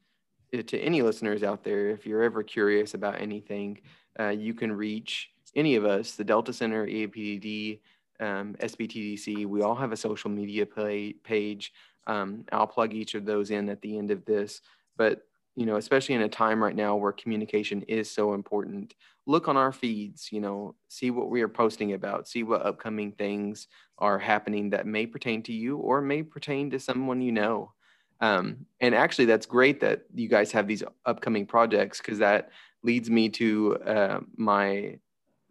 uh, 0.58 0.64
to 0.64 0.80
any 0.80 1.02
listeners 1.02 1.44
out 1.44 1.64
there, 1.64 1.90
if 1.90 2.06
you're 2.06 2.24
ever 2.24 2.42
curious 2.42 2.96
about 2.96 3.22
anything, 3.22 3.80
uh, 4.20 4.30
you 4.30 4.54
can 4.54 4.72
reach 4.72 5.30
any 5.56 5.76
of 5.76 5.86
us, 5.86 6.16
the 6.16 6.24
Delta 6.24 6.52
Center, 6.52 6.88
EAPD, 6.88 7.80
um, 8.20 8.56
SBTDC. 8.60 9.46
We 9.46 9.62
all 9.62 9.76
have 9.76 9.92
a 9.92 9.98
social 9.98 10.32
media 10.32 10.66
play, 10.66 11.14
page. 11.14 11.74
Um, 12.08 12.46
I'll 12.52 12.68
plug 12.68 12.94
each 12.94 13.14
of 13.14 13.26
those 13.26 13.52
in 13.52 13.70
at 13.70 13.82
the 13.82 13.98
end 13.98 14.10
of 14.10 14.26
this. 14.26 14.62
But, 14.98 15.27
you 15.58 15.66
know, 15.66 15.78
especially 15.78 16.14
in 16.14 16.22
a 16.22 16.30
time 16.30 16.64
right 16.64 16.76
now 16.76 16.96
where 16.96 17.12
communication 17.12 17.82
is 17.88 18.12
so 18.12 18.36
important, 18.36 18.94
look 19.26 19.48
on 19.48 19.58
our 19.58 19.72
feeds, 19.72 20.32
you 20.32 20.40
know, 20.40 20.76
see 20.88 21.10
what 21.10 21.32
we 21.32 21.42
are 21.42 21.48
posting 21.50 21.94
about, 21.94 22.28
see 22.28 22.44
what 22.44 22.64
upcoming 22.64 23.12
things 23.12 23.68
are 23.98 24.20
happening 24.20 24.70
that 24.70 24.86
may 24.86 25.08
pertain 25.08 25.42
to 25.42 25.52
you 25.52 25.78
or 25.78 26.00
may 26.00 26.22
pertain 26.22 26.70
to 26.70 26.80
someone 26.80 27.22
you 27.22 27.32
know. 27.32 27.74
Um, 28.22 28.68
and 28.82 28.94
actually, 28.94 29.26
that's 29.26 29.48
great 29.48 29.80
that 29.80 30.04
you 30.14 30.30
guys 30.30 30.52
have 30.52 30.68
these 30.68 30.84
upcoming 31.08 31.48
projects 31.48 31.98
because 31.98 32.20
that 32.20 32.52
leads 32.84 33.10
me 33.10 33.28
to 33.30 33.78
uh, 33.78 34.20
my 34.36 35.00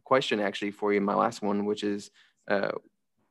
question 0.05 0.38
actually 0.38 0.71
for 0.71 0.92
you, 0.92 1.01
my 1.01 1.16
last 1.16 1.42
one, 1.42 1.64
which 1.64 1.83
is, 1.83 2.12
uh, 2.47 2.71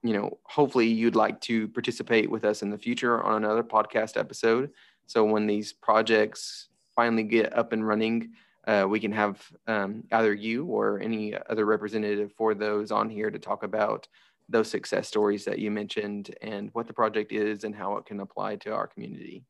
you 0.04 0.12
know, 0.12 0.38
hopefully 0.44 0.88
you'd 0.88 1.16
like 1.16 1.40
to 1.42 1.70
participate 1.70 2.30
with 2.30 2.44
us 2.44 2.62
in 2.62 2.70
the 2.70 2.78
future 2.78 3.24
on 3.24 3.46
another 3.46 3.64
podcast 3.64 4.18
episode. 4.18 4.72
So 5.08 5.24
when 5.24 5.48
these 5.48 5.74
projects 5.74 6.70
finally 6.96 7.24
get 7.24 7.56
up 7.58 7.74
and 7.74 7.86
running, 7.86 8.32
uh, 8.68 8.86
we 8.90 9.00
can 9.00 9.12
have 9.12 9.46
um, 9.68 10.04
either 10.12 10.34
you 10.34 10.66
or 10.66 11.00
any 11.00 11.36
other 11.50 11.66
representative 11.66 12.34
for 12.34 12.54
those 12.56 12.92
on 12.92 13.10
here 13.10 13.30
to 13.30 13.40
talk 13.40 13.64
about 13.64 14.08
those 14.50 14.70
success 14.70 15.08
stories 15.08 15.46
that 15.46 15.60
you 15.60 15.72
mentioned 15.72 16.36
and 16.42 16.70
what 16.74 16.88
the 16.88 16.94
project 16.94 17.32
is 17.32 17.64
and 17.64 17.76
how 17.76 17.98
it 17.98 18.06
can 18.06 18.20
apply 18.20 18.56
to 18.58 18.72
our 18.74 18.88
community. 18.88 19.44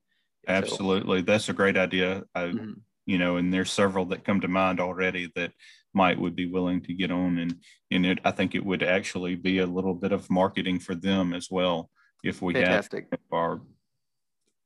So- 0.46 0.54
absolutely 0.54 1.22
that's 1.24 1.50
a 1.50 1.54
great 1.54 1.76
idea 1.76 2.24
I, 2.36 2.44
Mhm. 2.50 2.82
you 3.08 3.18
know 3.18 3.38
and 3.38 3.52
there's 3.52 3.72
several 3.72 4.06
that 4.06 4.24
come 4.24 4.42
to 4.42 4.48
mind 4.48 4.80
already 4.80 5.32
that 5.36 5.54
might 5.94 6.20
would 6.20 6.36
be 6.36 6.46
willing 6.46 6.82
to 6.82 6.94
get 6.94 7.10
on 7.10 7.40
and 7.40 7.56
and 7.90 8.06
it 8.06 8.20
i 8.24 8.30
think 8.30 8.54
it 8.54 8.64
would 8.64 8.84
actually 8.84 9.34
be 9.34 9.58
a 9.58 9.66
little 9.66 9.96
bit 9.96 10.12
of 10.12 10.30
marketing 10.30 10.78
for 10.80 10.94
them 10.94 11.34
as 11.34 11.50
well 11.50 11.90
if 12.24 12.44
we 12.44 12.54
had 12.54 12.66
Fantastic. 12.66 13.08
our 13.32 13.62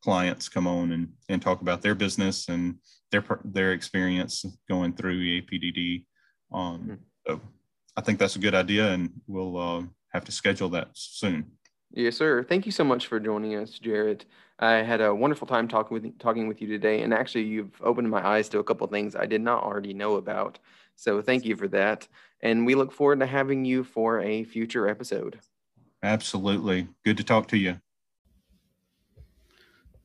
clients 0.03 0.49
come 0.49 0.67
on 0.67 0.91
and, 0.91 1.09
and 1.27 1.41
talk 1.41 1.61
about 1.61 1.81
their 1.81 1.95
business 1.95 2.49
and 2.49 2.75
their 3.11 3.23
their 3.43 3.73
experience 3.73 4.45
going 4.67 4.93
through 4.93 5.19
EAPDD. 5.19 6.05
Um, 6.51 6.79
Mhm. 6.81 6.99
so 7.27 7.41
I 7.97 8.01
think 8.01 8.19
that's 8.19 8.35
a 8.35 8.39
good 8.39 8.55
idea, 8.55 8.91
and 8.91 9.21
we'll 9.27 9.57
uh, 9.57 9.83
have 10.13 10.25
to 10.25 10.31
schedule 10.31 10.69
that 10.69 10.89
soon. 10.93 11.51
Yes, 11.91 12.17
sir. 12.17 12.43
Thank 12.43 12.65
you 12.65 12.71
so 12.71 12.83
much 12.83 13.07
for 13.07 13.19
joining 13.19 13.55
us, 13.55 13.79
Jarrett. 13.79 14.25
I 14.59 14.73
had 14.83 15.01
a 15.01 15.13
wonderful 15.13 15.47
time 15.47 15.67
talking 15.67 15.93
with 15.95 16.19
talking 16.19 16.47
with 16.47 16.61
you 16.61 16.67
today, 16.67 17.01
and 17.01 17.13
actually, 17.13 17.45
you've 17.45 17.81
opened 17.81 18.09
my 18.09 18.25
eyes 18.25 18.47
to 18.49 18.59
a 18.59 18.63
couple 18.63 18.85
of 18.85 18.91
things 18.91 19.15
I 19.15 19.25
did 19.25 19.41
not 19.41 19.63
already 19.63 19.93
know 19.93 20.15
about. 20.15 20.59
So, 20.95 21.21
thank 21.21 21.45
you 21.45 21.55
for 21.55 21.67
that. 21.69 22.07
And 22.41 22.65
we 22.65 22.75
look 22.75 22.91
forward 22.91 23.19
to 23.19 23.25
having 23.25 23.65
you 23.65 23.83
for 23.83 24.21
a 24.21 24.43
future 24.43 24.87
episode. 24.87 25.39
Absolutely, 26.03 26.87
good 27.03 27.17
to 27.17 27.23
talk 27.23 27.47
to 27.49 27.57
you. 27.57 27.81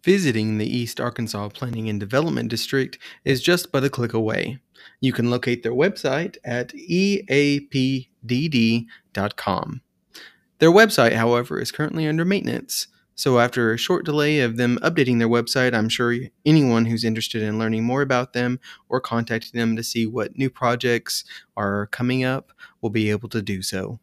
Visiting 0.05 0.59
the 0.59 0.67
East 0.67 1.01
Arkansas 1.01 1.49
Planning 1.49 1.89
and 1.89 1.99
Development 1.99 2.47
District 2.51 2.99
is 3.25 3.41
just 3.41 3.73
but 3.73 3.85
a 3.85 3.89
click 3.89 4.13
away. 4.13 4.59
You 5.01 5.15
can 5.15 5.31
locate 5.31 5.63
their 5.63 5.73
website 5.73 6.37
at 6.45 6.75
eapdd.com. 6.75 8.11
Their 10.59 10.71
website, 10.71 11.15
however, 11.15 11.59
is 11.59 11.73
currently 11.73 12.07
under 12.07 12.27
maintenance. 12.27 12.89
So, 13.15 13.39
after 13.39 13.73
a 13.73 13.79
short 13.79 14.05
delay 14.05 14.41
of 14.41 14.59
them 14.59 14.79
updating 14.83 15.21
their 15.21 15.29
website, 15.29 15.73
I'm 15.73 15.89
sure 15.89 16.15
anyone 16.45 16.85
who's 16.85 17.05
interested 17.05 17.43
in 17.43 17.59
learning 17.59 17.85
more 17.85 18.03
about 18.03 18.35
them 18.35 18.61
or 18.91 19.01
contacting 19.01 19.59
them 19.59 19.75
to 19.75 19.83
see 19.83 20.07
what 20.07 20.37
new 20.37 20.51
projects 20.51 21.25
are 21.57 21.87
coming 21.87 22.25
up 22.25 22.53
will 22.83 22.91
be 22.91 23.09
able 23.11 23.31
to 23.31 23.41
do 23.41 23.63
so. 23.63 24.01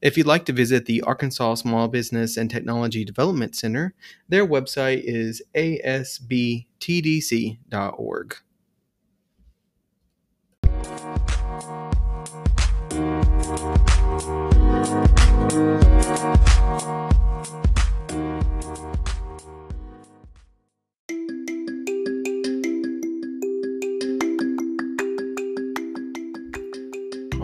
If 0.00 0.16
you'd 0.16 0.26
like 0.26 0.44
to 0.46 0.52
visit 0.52 0.86
the 0.86 1.02
Arkansas 1.02 1.56
Small 1.56 1.88
Business 1.88 2.36
and 2.36 2.50
Technology 2.50 3.04
Development 3.04 3.54
Center, 3.54 3.94
their 4.28 4.46
website 4.46 5.02
is 5.04 5.42
asbtdc.org. 5.54 6.66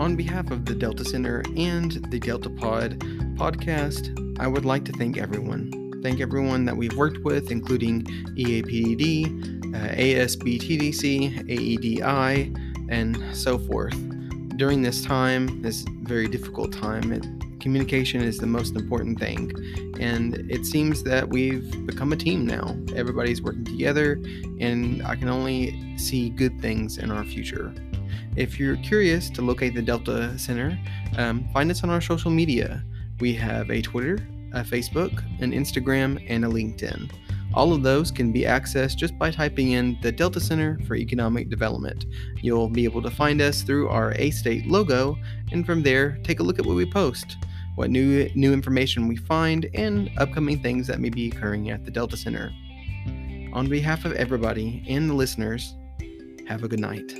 On 0.09 0.15
behalf 0.15 0.49
of 0.49 0.65
the 0.65 0.73
Delta 0.73 1.05
Center 1.05 1.43
and 1.55 1.91
the 2.09 2.19
Delta 2.19 2.49
Pod 2.49 2.99
podcast, 3.37 4.39
I 4.39 4.47
would 4.47 4.65
like 4.65 4.83
to 4.85 4.91
thank 4.91 5.19
everyone. 5.19 6.01
Thank 6.01 6.19
everyone 6.19 6.65
that 6.65 6.75
we've 6.75 6.95
worked 6.97 7.19
with, 7.19 7.51
including 7.51 8.07
E 8.35 8.59
EAPD, 8.63 9.75
uh, 9.75 9.93
ASBTDC, 9.93 11.47
AEDI, 11.47 12.89
and 12.89 13.23
so 13.37 13.59
forth. 13.59 13.93
During 14.57 14.81
this 14.81 15.03
time, 15.03 15.61
this 15.61 15.85
very 16.01 16.27
difficult 16.27 16.73
time, 16.73 17.11
it, 17.11 17.27
communication 17.59 18.23
is 18.23 18.39
the 18.39 18.47
most 18.47 18.75
important 18.75 19.19
thing. 19.19 19.51
And 19.99 20.37
it 20.49 20.65
seems 20.65 21.03
that 21.03 21.29
we've 21.29 21.85
become 21.85 22.13
a 22.13 22.17
team 22.17 22.47
now. 22.47 22.75
Everybody's 22.95 23.43
working 23.43 23.63
together, 23.63 24.13
and 24.59 25.03
I 25.05 25.15
can 25.15 25.29
only 25.29 25.95
see 25.99 26.31
good 26.31 26.59
things 26.59 26.97
in 26.97 27.11
our 27.11 27.23
future. 27.23 27.71
If 28.35 28.59
you're 28.59 28.77
curious 28.77 29.29
to 29.31 29.41
locate 29.41 29.73
the 29.73 29.81
Delta 29.81 30.37
Center, 30.37 30.79
um, 31.17 31.47
find 31.53 31.69
us 31.71 31.83
on 31.83 31.89
our 31.89 32.01
social 32.01 32.31
media. 32.31 32.83
We 33.19 33.33
have 33.35 33.69
a 33.69 33.81
Twitter, 33.81 34.19
a 34.53 34.61
Facebook, 34.61 35.23
an 35.41 35.51
Instagram, 35.51 36.23
and 36.27 36.45
a 36.45 36.47
LinkedIn. 36.47 37.11
All 37.53 37.73
of 37.73 37.81
those 37.81 38.11
can 38.11 38.31
be 38.31 38.41
accessed 38.41 38.97
just 38.97 39.17
by 39.17 39.31
typing 39.31 39.71
in 39.71 39.97
the 40.01 40.11
Delta 40.11 40.39
Center 40.39 40.79
for 40.85 40.95
Economic 40.95 41.49
Development. 41.49 42.05
You'll 42.41 42.69
be 42.69 42.83
able 42.83 43.01
to 43.01 43.09
find 43.09 43.41
us 43.41 43.63
through 43.63 43.89
our 43.89 44.13
A 44.17 44.29
State 44.29 44.67
logo, 44.67 45.17
and 45.51 45.65
from 45.65 45.81
there, 45.81 46.19
take 46.23 46.39
a 46.39 46.43
look 46.43 46.59
at 46.59 46.65
what 46.65 46.75
we 46.75 46.85
post, 46.85 47.37
what 47.75 47.89
new 47.89 48.29
new 48.35 48.53
information 48.53 49.07
we 49.07 49.15
find, 49.15 49.67
and 49.73 50.11
upcoming 50.17 50.61
things 50.61 50.85
that 50.87 50.99
may 50.99 51.09
be 51.09 51.27
occurring 51.27 51.71
at 51.71 51.83
the 51.85 51.91
Delta 51.91 52.15
Center. 52.15 52.51
On 53.51 53.67
behalf 53.67 54.05
of 54.05 54.13
everybody 54.13 54.83
and 54.87 55.09
the 55.09 55.15
listeners, 55.15 55.73
have 56.47 56.63
a 56.63 56.67
good 56.67 56.79
night. 56.79 57.11